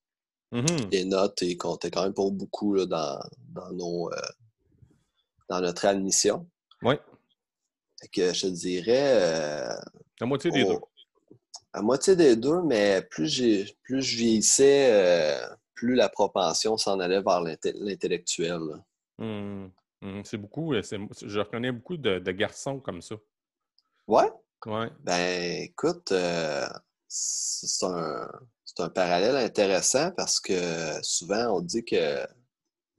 [0.51, 0.91] Mm-hmm.
[0.91, 3.19] Les notes et comptaient quand même pour beaucoup là, dans,
[3.49, 4.29] dans, nos, euh,
[5.49, 6.47] dans notre admission.
[6.83, 6.95] Oui.
[7.99, 9.67] Fait que je te dirais.
[10.19, 10.77] La moitié des deux
[11.73, 16.99] à moitié des deux, mais plus, j'ai, plus je vieillissais, euh, plus la propension s'en
[16.99, 18.61] allait vers l'intellectuel.
[19.19, 23.15] Hum, hum, c'est beaucoup, je reconnais beaucoup de, garçons comme ça.
[24.07, 24.31] Ouais?
[24.65, 24.89] Ouais.
[25.01, 26.67] Ben, écoute, euh,
[27.07, 30.53] c'est, un, parallèle intéressant parce que
[31.01, 32.25] souvent on dit que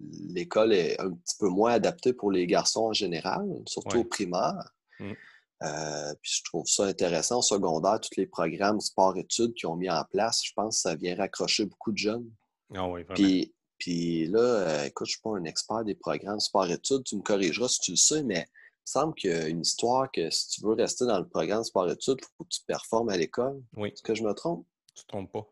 [0.00, 4.74] l'école est un petit peu moins adaptée pour les garçons en général, surtout au primaire.
[5.00, 5.14] Hum.
[5.62, 9.90] Euh, puis je trouve ça intéressant au secondaire, tous les programmes sport-études qu'ils ont mis
[9.90, 10.40] en place.
[10.44, 12.30] Je pense que ça vient raccrocher beaucoup de jeunes.
[12.74, 16.40] Ah oui, puis, puis là, euh, écoute, je ne suis pas un expert des programmes
[16.40, 19.48] sport-études, tu me corrigeras si tu le sais, mais il me semble qu'il y a
[19.48, 22.60] une histoire que si tu veux rester dans le programme sport-études, il faut que tu
[22.66, 23.62] performes à l'école.
[23.76, 23.88] Oui.
[23.88, 24.66] Est-ce que je me trompe?
[24.94, 25.46] Tu ne te trompes pas.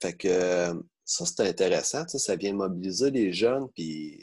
[0.00, 2.06] Fait que ça, c'est intéressant.
[2.08, 4.22] Ça vient mobiliser les jeunes puis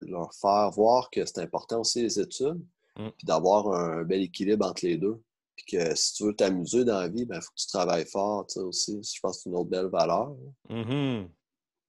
[0.00, 2.62] leur faire voir que c'est important aussi les études.
[2.98, 3.10] Mm.
[3.16, 5.22] puis d'avoir un bel équilibre entre les deux.
[5.56, 8.06] Puis que si tu veux t'amuser dans la vie, il ben, faut que tu travailles
[8.06, 9.00] fort aussi.
[9.02, 10.36] Je pense que c'est une autre belle valeur.
[10.68, 11.28] Mm-hmm.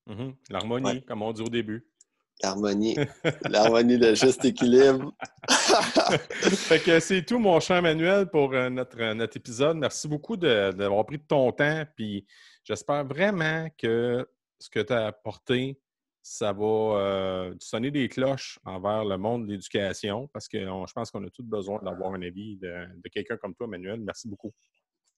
[0.07, 0.35] Mhm.
[0.49, 1.87] L'harmonie, comme on dit au début.
[2.41, 2.95] L'harmonie.
[3.49, 5.13] L'harmonie, le juste équilibre.
[5.49, 9.77] fait que c'est tout, mon cher Emmanuel, pour euh, notre, euh, notre épisode.
[9.77, 11.83] Merci beaucoup d'avoir pris de ton temps.
[11.95, 12.25] Puis
[12.63, 15.79] j'espère vraiment que ce que tu as apporté,
[16.29, 21.11] ça va euh, sonner des cloches envers le monde de l'éducation parce que je pense
[21.11, 23.99] qu'on a tous besoin d'avoir un avis de, quelqu'un comme toi, Emmanuel.
[23.99, 24.53] Merci beaucoup.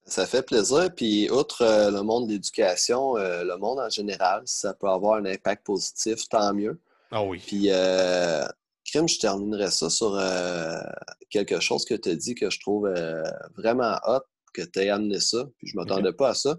[0.04, 0.88] Ça fait plaisir.
[0.96, 5.64] Puis, outre le monde de l'éducation, le monde en général, ça peut avoir un impact
[5.64, 6.80] positif, tant mieux.
[7.12, 7.40] Ah oui.
[7.46, 8.42] Puis, euh,
[8.86, 10.80] Crime, je terminerai ça sur euh,
[11.28, 13.22] quelque chose que tu as dit que je trouve euh,
[13.54, 14.22] vraiment hot,
[14.54, 16.56] que tu aies amené ça, puis je ne m'attendais pas à ça.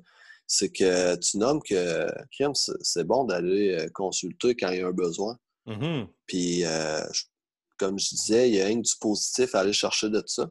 [0.47, 4.91] C'est que tu nommes que Crime, c'est bon d'aller consulter quand il y a un
[4.91, 5.37] besoin.
[5.67, 6.07] Mm-hmm.
[6.27, 6.63] Puis,
[7.77, 10.49] comme je disais, il y a rien du positif à aller chercher de ça.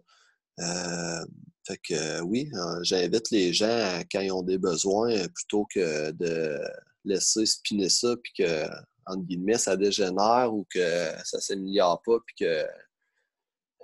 [1.66, 2.50] fait que oui,
[2.82, 6.58] j'invite les gens quand ils ont des besoins plutôt que de
[7.04, 8.66] laisser spinner ça puis que
[9.06, 12.66] entre guillemets, ça dégénère ou que ça ne s'améliore pas, puis que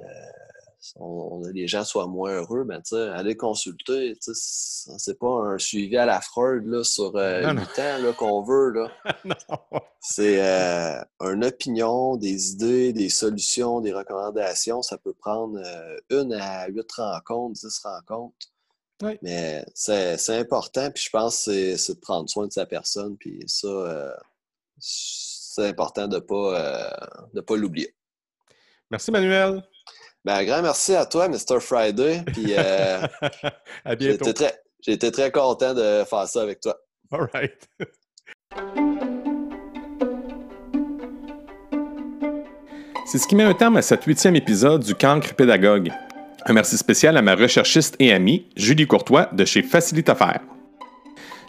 [0.01, 0.33] euh,
[1.53, 2.83] les gens soient moins heureux, ben,
[3.15, 8.43] aller consulter, c'est pas un suivi à la Freud là, sur euh, 8 ans qu'on
[8.43, 8.71] veut.
[8.71, 8.91] Là.
[10.01, 14.83] c'est euh, une opinion, des idées, des solutions, des recommandations.
[14.83, 18.49] Ça peut prendre euh, une à huit rencontres, dix rencontres.
[19.23, 23.45] Mais c'est important, puis je pense que c'est de prendre soin de sa personne, puis
[23.47, 24.17] ça,
[24.81, 26.91] c'est important de ne pas,
[27.35, 27.95] euh, pas l'oublier.
[28.91, 29.63] Merci, Manuel.
[30.29, 31.59] Ben, un grand merci à toi, Mr.
[31.59, 32.23] Friday.
[32.27, 33.01] Puis, euh,
[33.87, 34.27] à bientôt.
[34.83, 36.77] J'ai été, très, content de faire ça avec toi.
[37.11, 37.67] All right.
[43.07, 45.91] C'est ce qui met un terme à cet huitième épisode du Cancre Pédagogue.
[46.45, 50.43] Un merci spécial à ma recherchiste et amie, Julie Courtois, de chez Facilite Affaires.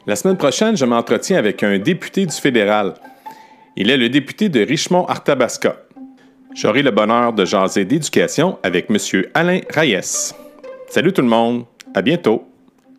[0.08, 2.94] La semaine prochaine, je m'entretiens avec un député du fédéral,
[3.82, 5.78] il est le député de Richmond-Arthabasca.
[6.56, 8.98] J'aurai le bonheur de jaser d'éducation avec M.
[9.34, 10.34] Alain Reyes.
[10.90, 12.48] Salut tout le monde, à bientôt.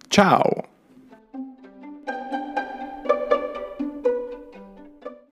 [0.09, 0.63] Ciao!